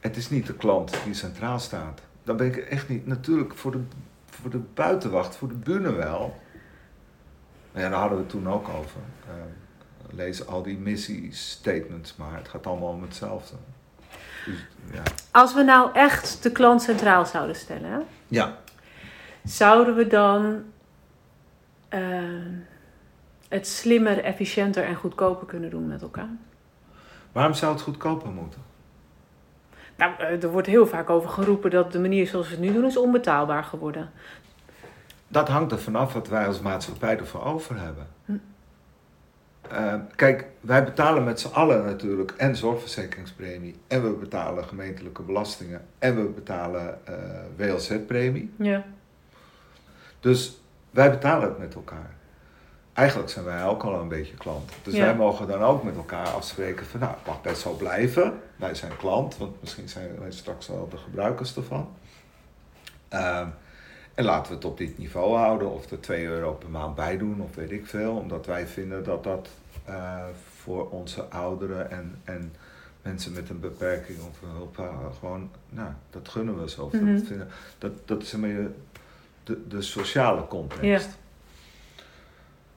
[0.00, 2.00] het is niet de klant die centraal staat.
[2.22, 3.06] Dan ben ik echt niet.
[3.06, 3.80] Natuurlijk voor de,
[4.30, 6.40] voor de buitenwacht, voor de bühne wel.
[7.72, 9.00] Maar ja, daar hadden we het toen ook over.
[9.26, 9.34] Eh,
[10.16, 12.36] lees al die missiestatements maar.
[12.36, 13.54] Het gaat allemaal om hetzelfde.
[14.46, 15.02] Dus, ja.
[15.30, 18.56] Als we nou echt de klant centraal zouden stellen, ja,
[19.44, 20.62] zouden we dan
[21.88, 22.00] eh,
[23.50, 26.30] het slimmer, efficiënter en goedkoper kunnen doen met elkaar?
[27.32, 28.62] waarom zou het goedkoper moeten?
[29.96, 32.72] Nou, eh, er wordt heel vaak over geroepen dat de manier zoals we het nu
[32.72, 34.10] doen is onbetaalbaar geworden.
[35.28, 38.06] Dat hangt er vanaf wat wij als maatschappij ervoor over hebben.
[38.24, 38.32] Hm.
[39.70, 43.76] Eh, kijk, wij betalen met z'n allen natuurlijk en zorgverzekeringspremie.
[43.86, 45.86] En we betalen gemeentelijke belastingen.
[45.98, 47.14] En we betalen eh,
[47.56, 48.52] WLZ-premie.
[48.56, 48.84] Ja.
[50.20, 52.10] Dus wij betalen het met elkaar.
[53.00, 54.70] Eigenlijk zijn wij ook al een beetje klant.
[54.82, 55.04] Dus Ja.
[55.04, 58.38] wij mogen dan ook met elkaar afspreken van nou, het mag best wel blijven.
[58.56, 61.88] Wij zijn klant, want misschien zijn wij straks wel de gebruikers ervan.
[63.08, 63.46] Ehm,
[64.14, 67.18] en laten we het op dit niveau houden of er 2 euro per maand bij
[67.18, 68.12] doen of weet ik veel.
[68.12, 69.48] Omdat wij vinden dat dat
[69.84, 70.24] eh,
[70.56, 72.54] voor onze ouderen en, en
[73.02, 76.90] mensen met een beperking of een hulp eh, gewoon, nou, dat gunnen we zo.
[76.92, 77.14] Mhm.
[77.14, 77.48] dat,
[77.78, 78.70] dat, dat is een beetje
[79.44, 80.82] de, de sociale context.
[80.84, 81.18] Ja.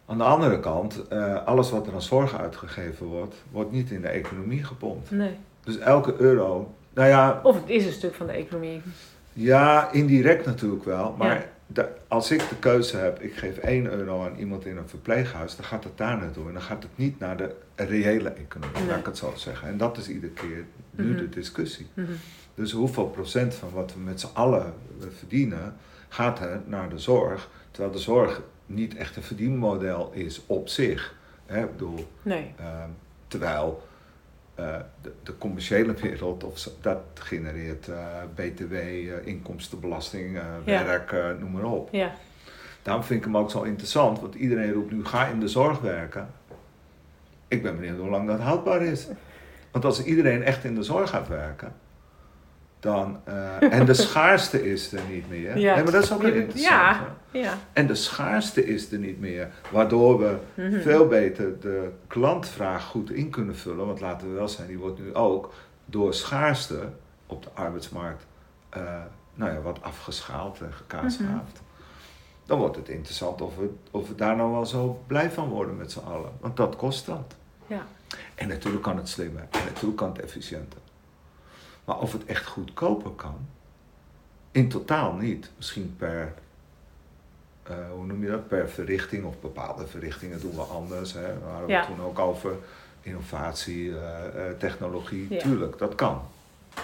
[0.06, 4.02] Aan de andere kant, eh, alles wat er aan zorg uitgegeven wordt, wordt niet in
[4.02, 5.12] de economie gepompt.
[5.12, 5.36] Nee.
[5.64, 8.82] Dus elke euro, nou ja, Of het is een stuk van de economie.
[9.34, 11.16] ja, indirect natuurlijk wel.
[11.18, 11.44] Maar Ja.
[11.68, 15.56] de- als ik de keuze heb, ik geef 1 euro aan iemand in een verpleeghuis,
[15.56, 16.48] dan gaat het daar naartoe.
[16.48, 18.88] En dan gaat het niet naar de reële economie, Nee.
[18.88, 19.68] laat ik het zo zeggen.
[19.68, 21.18] En dat is iedere keer nu Mhm.
[21.18, 21.88] de discussie.
[21.94, 22.12] Mhm.
[22.56, 25.76] Dus hoeveel procent van wat we met z'n allen eh, verdienen,
[26.10, 27.50] gaat er naar de zorg.
[27.72, 31.16] Terwijl de zorg niet echt een verdienmodel is op zich.
[31.46, 31.64] Hè?
[31.64, 32.54] Ik bedoel, Nee.
[32.60, 32.90] Ehm,
[33.28, 33.88] terwijl
[34.56, 37.98] eh, de, de commerciële wereld, of dat genereert eh,
[38.36, 40.86] BTW, eh, inkomstenbelasting, Ja.
[40.86, 41.90] werk, noem maar op.
[41.92, 42.12] Ja.
[42.82, 45.80] Daarom vind ik hem ook zo interessant, want iedereen roept nu, ga in de zorg
[45.80, 46.28] werken.
[47.48, 49.08] Ik ben benieuwd hoe lang dat houdbaar is.
[49.72, 51.74] Want als iedereen echt in de zorg gaat werken,
[52.84, 53.20] dan...
[53.24, 55.58] eh, en de schaarste is er niet meer.
[55.58, 55.74] Ja.
[55.76, 56.42] Nee, maar dat is ook weer Ja.
[56.42, 56.98] interessant.
[57.32, 57.40] hè.
[57.40, 57.54] Ja.
[57.74, 60.82] En de schaarste is er niet meer, waardoor we Mhm.
[60.82, 63.86] veel beter de klantvraag goed in kunnen vullen.
[63.86, 65.54] Want laten we wel zijn, die wordt nu ook
[65.86, 66.80] door schaarste
[67.28, 68.26] op de arbeidsmarkt
[68.70, 68.82] eh,
[69.34, 71.62] nou ja, wat afgeschaald en gekaatschaafd.
[72.46, 75.78] Dan wordt het interessant of we, of we daar nou wel zo blij van worden
[75.78, 76.30] met z'n allen.
[76.40, 77.36] Want dat kost dat.
[77.68, 77.86] Ja.
[78.36, 79.42] En natuurlijk kan het slimmer.
[79.52, 80.80] En natuurlijk kan het efficiënter.
[81.86, 83.36] Maar of het echt goedkoper kan,
[84.52, 85.52] In totaal niet.
[85.58, 86.34] Misschien per,
[87.64, 91.14] eh, hoe noem je dat, per verrichting of bepaalde verrichtingen doen we anders.
[91.14, 91.22] Hè.
[91.40, 91.86] We hadden Ja.
[91.86, 92.56] toen ook over
[93.02, 95.28] innovatie, eh, eh, technologie.
[95.34, 95.40] Ja.
[95.40, 96.22] Tuurlijk, dat kan.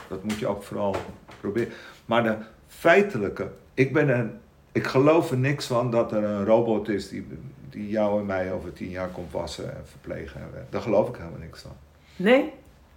[0.07, 0.95] Dat moet je ook vooral
[1.39, 1.73] proberen.
[2.05, 2.35] Maar de
[2.67, 4.39] feitelijke, ik ben een,
[4.71, 7.27] ik geloof er niks van dat er een robot is die,
[7.69, 10.41] die jou en mij over tien jaar komt wassen en verplegen.
[10.69, 11.75] Daar geloof ik helemaal niks van.
[12.15, 12.53] Nee,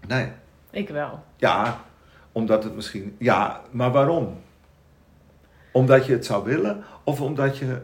[0.08, 0.28] Nee.
[0.70, 1.22] ik wel.
[1.36, 1.80] Ja,
[2.32, 3.16] omdat het misschien.
[3.18, 4.40] Ja, maar waarom?
[5.72, 7.76] Omdat je het zou willen of omdat je.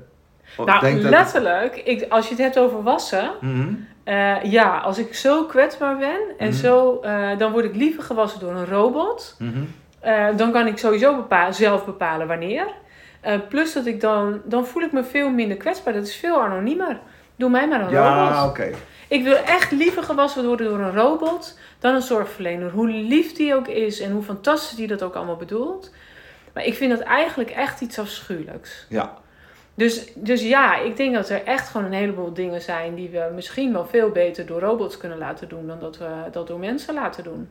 [0.64, 1.10] Nou, denkt dat.
[1.10, 3.68] letterlijk, ik, als je het hebt over wassen, Mhm.
[4.04, 6.56] eh, ja, als ik zo kwetsbaar ben en Mhm.
[6.56, 9.36] zo, eh, dan word ik liever gewassen door een robot.
[9.38, 9.58] Mhm.
[10.00, 12.66] Eh, dan kan ik sowieso bepa- zelf bepalen wanneer.
[13.48, 15.92] Plus dat ik dan, dan voel ik me veel minder kwetsbaar.
[15.92, 16.98] Dat is veel anoniemer.
[17.36, 18.48] Doe mij maar een Ja, robot.
[18.50, 18.70] oké.
[19.08, 22.70] Ik wil echt liever gewassen worden door een robot dan een zorgverlener.
[22.70, 25.92] Hoe lief die ook is en hoe fantastisch die dat ook allemaal bedoelt.
[26.54, 28.86] Maar ik vind dat eigenlijk echt iets afschuwelijks.
[28.88, 29.16] Ja.
[29.74, 33.30] Dus, dus ja, ik denk dat er echt gewoon een heleboel dingen zijn die we
[33.34, 36.94] misschien wel veel beter door robots kunnen laten doen dan dat we dat door mensen
[36.94, 37.48] laten doen.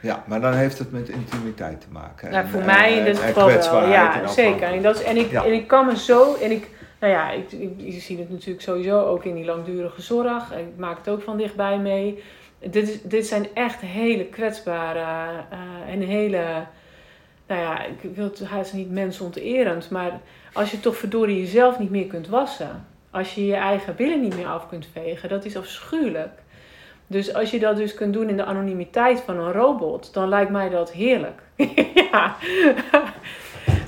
[0.00, 2.30] ja, maar dan heeft het met intimiteit te maken.
[2.30, 3.88] Ja, En, voor mij in dit geval wel.
[3.88, 4.68] Ja, en zeker.
[4.68, 5.44] En, dat en, ik, Ja.
[5.44, 6.34] en ik kan me zo...
[6.34, 10.02] En ik, nou ja, ik, ik, je ziet het natuurlijk sowieso ook in die langdurige
[10.02, 10.52] zorg.
[10.52, 12.22] Ik maak het ook van dichtbij mee.
[12.70, 16.64] Dit, dit zijn echt hele kwetsbare eh, en hele...
[17.46, 20.20] Nou ja, ik wil het haast niet mensonterend, maar
[20.52, 24.36] als je toch verdorie jezelf niet meer kunt wassen, als je je eigen billen niet
[24.36, 26.32] meer af kunt vegen, dat is afschuwelijk.
[27.06, 30.50] Dus als je dat dus kunt doen in de anonimiteit van een robot, dan lijkt
[30.50, 31.42] mij dat heerlijk.
[32.10, 32.36] ja.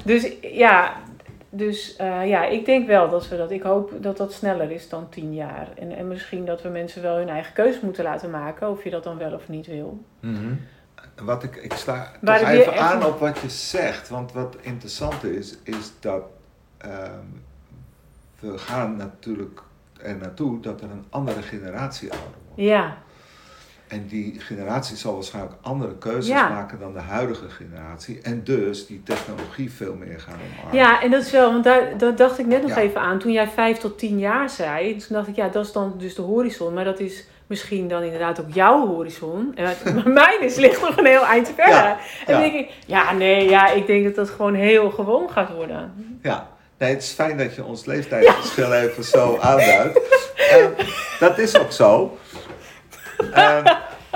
[0.04, 0.96] Dus ja,
[1.50, 3.50] dus eh, ja, ik denk wel dat we dat.
[3.50, 5.68] Ik hoop dat dat sneller is dan tien jaar.
[5.76, 8.90] En, en misschien dat we mensen wel hun eigen keuze moeten laten maken, of je
[8.90, 10.04] dat dan wel of niet wil.
[10.20, 10.54] Mhm.
[11.22, 14.08] Wat ik, ik sla Waar toch even aan op wat je zegt.
[14.08, 16.22] Want wat interessant is, is dat
[16.78, 17.24] ehm,
[18.40, 19.62] we gaan natuurlijk
[20.02, 22.62] er naartoe dat er een andere generatie ouder wordt.
[22.62, 22.98] Ja,
[23.88, 26.48] En die generatie zal waarschijnlijk andere keuzes Ja.
[26.48, 28.18] maken dan de huidige generatie.
[28.22, 30.74] En dus die technologie veel meer gaan omarmen.
[30.82, 32.76] ja en dat is wel, want daar, dat dacht ik net nog Ja.
[32.82, 33.18] even aan.
[33.18, 36.14] Toen jij vijf tot tien jaar zei, toen dacht ik, ja, dat is dan dus
[36.14, 36.74] de horizon.
[36.74, 39.52] Maar dat is misschien dan inderdaad ook jouw horizon.
[39.54, 39.64] En
[39.94, 41.74] maar mijn is, ligt nog een heel eind verder.
[41.74, 45.30] Ja, En dan denk ik, ja, nee, ja, ik denk dat dat gewoon heel gewoon
[45.30, 45.92] gaat worden.
[46.22, 50.00] Ja, nee, het is fijn dat je ons leeftijdsverschil even zo aanduidt.
[50.50, 50.70] Ehm,
[51.20, 52.18] dat is ook zo.
[53.32, 53.64] Ehm,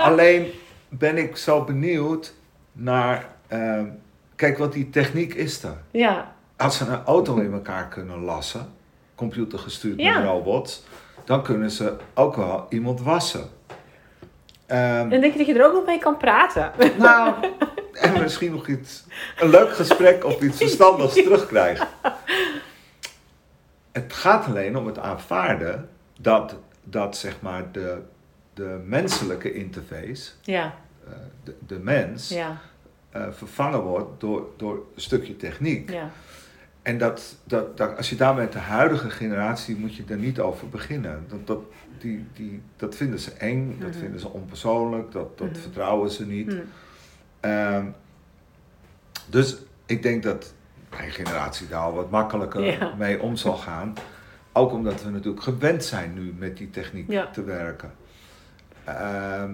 [0.09, 0.51] alleen
[0.89, 2.33] ben ik zo benieuwd
[2.71, 3.25] naar.
[3.47, 3.85] ehm,
[4.35, 5.77] kijk, wat die techniek is er.
[5.91, 8.67] Ja, Als ze een auto in elkaar kunnen lassen,
[9.15, 10.17] computergestuurd Ja.
[10.19, 10.83] met robots,
[11.25, 13.49] dan kunnen ze ook wel iemand wassen.
[14.65, 16.71] Ehm, dan denk je dat je er ook nog mee kan praten.
[16.97, 17.33] nou,
[17.93, 19.03] en misschien nog iets,
[19.39, 21.87] een leuk gesprek of iets verstandigs terugkrijgen.
[23.91, 25.89] Het gaat alleen om het aanvaarden
[26.19, 28.01] dat, dat zeg maar de,
[28.53, 30.75] de menselijke interface, Ja,
[31.07, 31.11] eh,
[31.43, 32.57] de, de mens, ja,
[33.09, 35.89] eh, vervangen wordt door, door een stukje techniek.
[35.91, 36.09] ja.
[36.81, 40.39] En dat, dat, dat, als je daar met de huidige generatie moet je er niet
[40.39, 41.25] over beginnen.
[41.27, 41.59] Dat, dat,
[41.99, 43.99] die, die, dat vinden ze eng, dat Mhm.
[43.99, 45.59] vinden ze onpersoonlijk, dat, dat Mhm.
[45.59, 46.51] vertrouwen ze niet.
[46.51, 46.59] Hm.
[47.39, 47.85] Ehm,
[49.25, 50.53] dus ik denk dat
[50.89, 53.93] mijn generatie daar al wat makkelijker mee om zal gaan.
[54.51, 57.27] Ook omdat we natuurlijk gewend zijn nu met die techniek Ja.
[57.29, 57.91] te werken.
[58.85, 59.49] Ehm,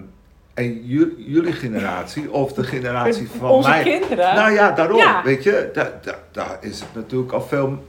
[0.54, 3.82] en ju- jullie generatie, of de generatie van Onze mij.
[3.82, 4.96] kinderen, Nou ja, daarom.
[4.98, 5.22] Ja.
[5.24, 7.84] Weet je, daar, daar, daar is het natuurlijk al veel.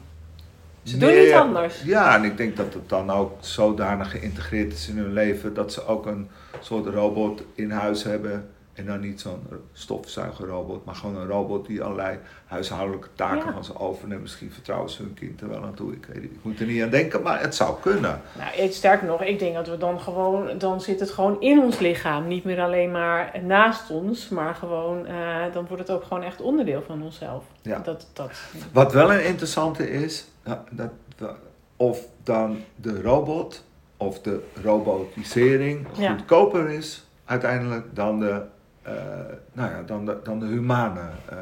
[0.83, 1.81] ze doen niet anders.
[1.85, 5.73] Ja, en ik denk dat het dan ook zodanig geïntegreerd is in hun leven dat
[5.73, 6.29] ze ook een
[6.59, 8.49] soort robot in huis hebben.
[8.73, 9.43] En dan niet zo'n
[9.73, 13.53] stofzuigerrobot, maar gewoon een robot die allerlei huishoudelijke taken Ja.
[13.53, 14.21] van ze overneemt.
[14.21, 15.93] Misschien vertrouwen ze hun kind er wel aan toe.
[15.93, 18.21] Ik, ik moet er niet aan denken, maar het zou kunnen.
[18.37, 21.79] Nou, sterker nog, ik denk dat we dan gewoon, dan zit het gewoon in ons
[21.79, 22.27] lichaam.
[22.27, 26.41] Niet meer alleen maar naast ons, maar gewoon, eh, dan wordt het ook gewoon echt
[26.41, 27.43] onderdeel van onszelf.
[27.61, 27.79] Ja.
[27.79, 28.31] Dat, dat,
[28.73, 30.25] Wat wel een interessante is,
[30.71, 30.91] dat,
[31.75, 33.63] of dan de robot
[33.97, 36.11] of de robotisering Ja.
[36.15, 38.41] goedkoper is uiteindelijk dan de,
[39.53, 41.37] nou ja, dan de, dan de humane eh,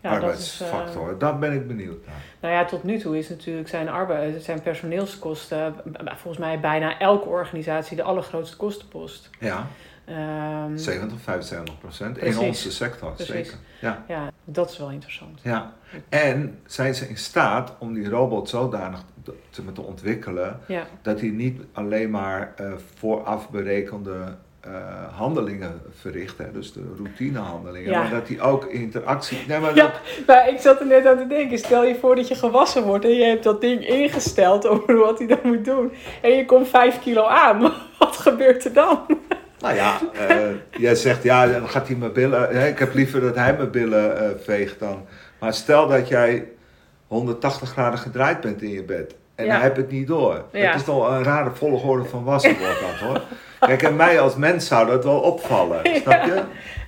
[0.00, 1.18] ja, dat is, eh, arbeidsfactor.
[1.18, 2.22] Daar ben ik benieuwd naar.
[2.40, 5.74] nou ja, tot nu toe is natuurlijk zijn, arbeid, zijn personeelskosten,
[6.06, 9.30] volgens mij bijna elke organisatie, de allergrootste kostenpost.
[9.40, 9.66] Ja,
[10.06, 13.34] Ehm, 70, 75 procent in onze sector, Precies.
[13.34, 13.58] zeker.
[13.80, 14.04] Ja.
[14.08, 15.40] ja, dat is wel interessant.
[15.42, 15.72] Ja,
[16.08, 21.28] en zijn ze in staat om die robot zodanig te, te, ontwikkelen Ja, dat hij
[21.28, 24.36] niet alleen maar eh, vooraf berekende
[24.66, 28.00] eh, handelingen verricht, hè, dus de routinehandelingen, Ja.
[28.02, 29.38] maar dat hij ook interactie.
[29.48, 31.58] Nee, maar Ja, dat- maar ik zat er net aan te denken.
[31.58, 35.18] Stel je voor dat je gewassen wordt en je hebt dat ding ingesteld over wat
[35.18, 35.92] hij dan moet doen.
[36.22, 37.60] En je komt 5 kilo aan.
[37.98, 39.00] Wat gebeurt er dan?
[39.58, 39.98] nou ja,
[40.28, 40.38] eh,
[40.70, 42.56] jij zegt ja, dan gaat hij mijn billen.
[42.56, 45.06] Hè, ik heb liever dat hij mijn billen eh, veegt dan.
[45.40, 46.48] Maar stel dat jij
[47.06, 49.14] 180 graden gedraaid bent in je bed.
[49.36, 50.44] En hij hebt het niet door.
[50.52, 53.22] Dat is toch een rare volgorde van wassen wordt dat hoor.
[53.60, 55.80] Kijk, en mij als mens zou dat wel opvallen.
[56.02, 56.42] Snap je?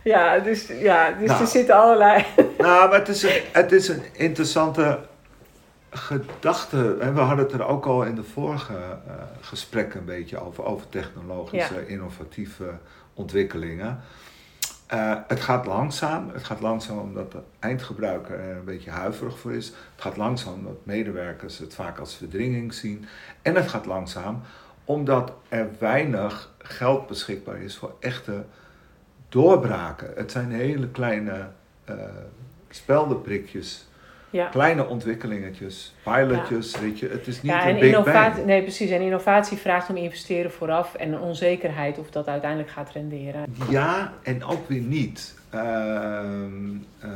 [0.05, 1.41] Ja, dus, ja, dus Nou.
[1.41, 2.25] er zitten allerlei...
[2.59, 4.99] Nou, maar het is een, het is een interessante
[5.91, 6.97] gedachte.
[7.01, 10.65] En we hadden het er ook al in de vorige eh, gesprekken een beetje over,
[10.65, 12.71] over technologische, innovatieve
[13.15, 14.01] ontwikkelingen.
[14.89, 16.31] Eh, het gaat langzaam.
[16.33, 19.67] Het gaat langzaam omdat de eindgebruiker er een beetje huiverig voor is.
[19.67, 23.05] Het gaat langzaam omdat medewerkers het vaak als verdringing zien.
[23.43, 24.43] En het gaat langzaam
[24.85, 28.45] omdat er weinig geld beschikbaar is voor echte
[29.29, 30.13] doorbraken.
[30.17, 31.49] Het zijn hele kleine
[31.85, 31.95] eh
[32.71, 33.88] speldenprikjes,
[34.31, 34.47] Ja.
[34.47, 37.09] kleine ontwikkelingetjes, pilotjes, weet je.
[37.09, 38.47] Het is niet Ja, een en big innovatie, bang.
[38.47, 38.91] nee, precies.
[38.91, 43.45] En innovatie vraagt om investeren vooraf en een onzekerheid of dat uiteindelijk gaat renderen.
[43.69, 45.35] Ja, en ook weer niet.
[45.51, 47.11] Ehm, eh,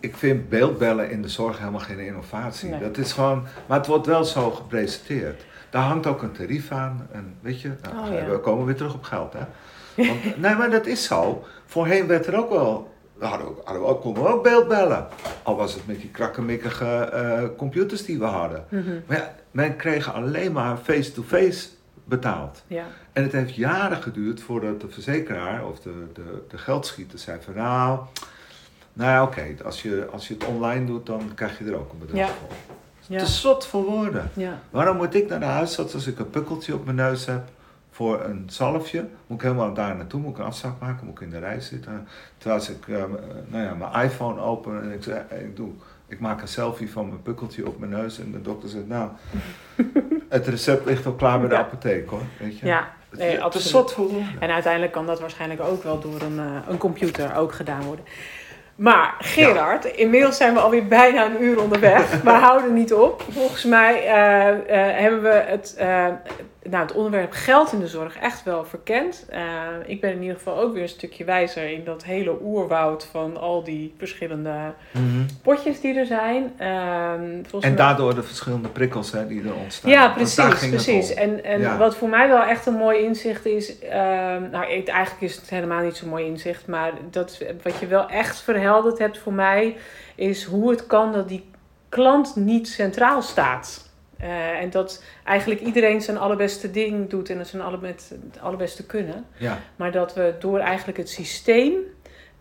[0.00, 2.70] ik vind beeldbellen in de zorg helemaal geen innovatie.
[2.70, 2.80] Nee.
[2.80, 5.44] Dat is gewoon, maar het wordt wel zo gepresenteerd.
[5.70, 7.08] Daar hangt ook een tarief aan.
[7.12, 9.32] En weet je, nou, Oh, we komen weer terug op geld.
[9.32, 9.40] Hè?
[10.06, 11.44] Want, nee, maar dat is zo.
[11.66, 12.94] Voorheen werd er ook wel.
[13.20, 15.06] We hadden ook, hadden we ook, konden we ook beeldbellen.
[15.42, 18.64] Al was het met die krakkemikkige eh, computers die we hadden.
[18.68, 18.90] Mhm.
[19.06, 21.68] Maar ja, men kreeg alleen maar face-to-face
[22.04, 22.62] betaald.
[22.66, 22.84] Ja.
[23.12, 27.54] En het heeft jaren geduurd voordat de verzekeraar of de, de, de geldschieter zei van
[27.54, 27.98] nou,
[28.92, 31.92] nou ja, oké, als, je, als je het online doet, dan krijg je er ook
[31.92, 32.26] een bedrag Ja.
[32.26, 32.56] voor.
[33.06, 33.18] Ja.
[33.18, 34.30] Te zot voor woorden.
[34.34, 34.58] Ja.
[34.70, 37.42] Waarom moet ik naar de huisarts als ik een pukkeltje op mijn neus heb
[38.00, 39.06] voor een zalfje?
[39.26, 41.60] Moet ik helemaal daar naartoe, moet ik een afspraak maken, moet ik in de rij
[41.60, 42.08] zitten?
[42.38, 43.02] Terwijl ik eh,
[43.46, 45.68] nou ja, mijn iPhone open en ik, zeg, ik, doe,
[46.06, 49.08] ik maak een selfie van mijn pukkeltje op mijn neus en de dokter zegt nou,
[50.28, 51.60] het recept ligt al klaar bij de Ja.
[51.60, 52.22] apotheek hoor.
[52.38, 52.66] Weet je?
[52.66, 53.96] Ja, nee, te absoluut.
[54.38, 58.04] En uiteindelijk kan dat waarschijnlijk ook wel door een, eh, een computer ook gedaan worden.
[58.74, 62.10] Maar Gerard, inmiddels zijn we alweer bijna een uur onderweg.
[62.22, 63.24] we houden niet op.
[63.30, 65.76] Volgens mij eh, hebben we het,
[66.62, 69.26] nou, het onderwerp geld in de zorg echt wel verkend.
[69.28, 69.40] Eh,
[69.86, 73.36] ik ben in ieder geval ook weer een stukje wijzer in dat hele oerwoud van
[73.36, 74.72] al die verschillende
[75.42, 76.52] potjes die er zijn.
[76.58, 79.90] Ehm, En daardoor de verschillende prikkels hè, die er ontstaan.
[79.90, 80.68] ja, precies.
[80.68, 81.14] precies.
[81.14, 81.76] En, en Ja.
[81.76, 83.78] wat voor mij wel echt een mooi inzicht is.
[83.78, 86.66] ehm, nou, ik, eigenlijk is het helemaal niet zo'n mooi inzicht.
[86.66, 89.76] Maar dat, wat je wel echt verhelderd hebt voor mij.
[90.14, 91.44] Is hoe het kan dat die
[91.88, 93.89] klant niet centraal staat.
[94.20, 98.86] Eh, en dat eigenlijk iedereen zijn allerbeste ding doet en zijn alle met het allerbeste
[98.86, 99.24] kunnen.
[99.36, 101.72] Ja, Maar dat we door eigenlijk het systeem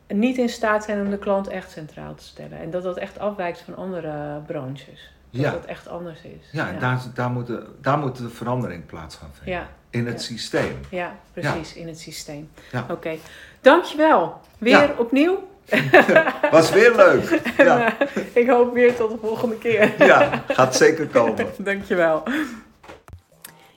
[0.07, 2.59] niet in staat zijn om de klant echt centraal te stellen.
[2.59, 5.11] En dat dat echt afwijkt van andere branches.
[5.31, 5.51] Dat Ja.
[5.51, 6.49] dat echt anders is.
[6.51, 9.53] ja, en Daar, daar, moet de, daar moet de verandering plaats gaan vinden.
[9.53, 9.69] ja.
[9.91, 10.79] In het systeem.
[10.91, 12.49] Ja, precies, in het systeem.
[12.71, 12.85] Ja.
[12.89, 13.15] Oké,
[13.61, 14.39] dankjewel.
[14.57, 15.47] Weer opnieuw.
[16.51, 17.41] Was weer leuk.
[17.57, 17.97] Ja,
[18.33, 20.05] ik hoop weer tot de volgende keer.
[20.05, 21.47] ja gaat zeker komen.
[21.57, 22.23] dankjewel.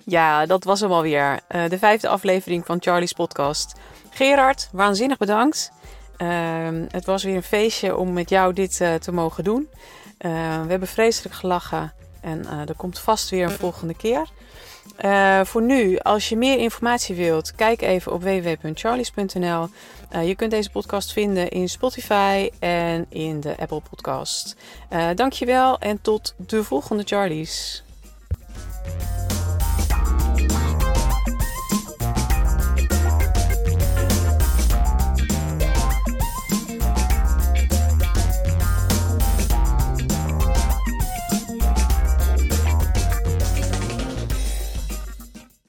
[0.05, 1.41] Ja, dat was hem alweer.
[1.49, 3.75] Eh de vijfde aflevering van Charlie's podcast.
[4.11, 5.73] Gerard, waanzinnig bedankt.
[6.23, 9.69] Ehm, het was weer een feestje om met jou dit eh, te mogen doen.
[10.19, 10.31] Eh,
[10.63, 14.29] we hebben vreselijk gelachen en eh, er komt vast weer een volgende keer.
[15.45, 19.69] Voor nu, als je meer informatie wilt, kijk even op www.charlies.nl.
[20.13, 24.57] Eh, je kunt deze podcast vinden in Spotify en in de Apple Podcast.
[24.89, 27.83] Eh dankjewel en tot de volgende Charlies.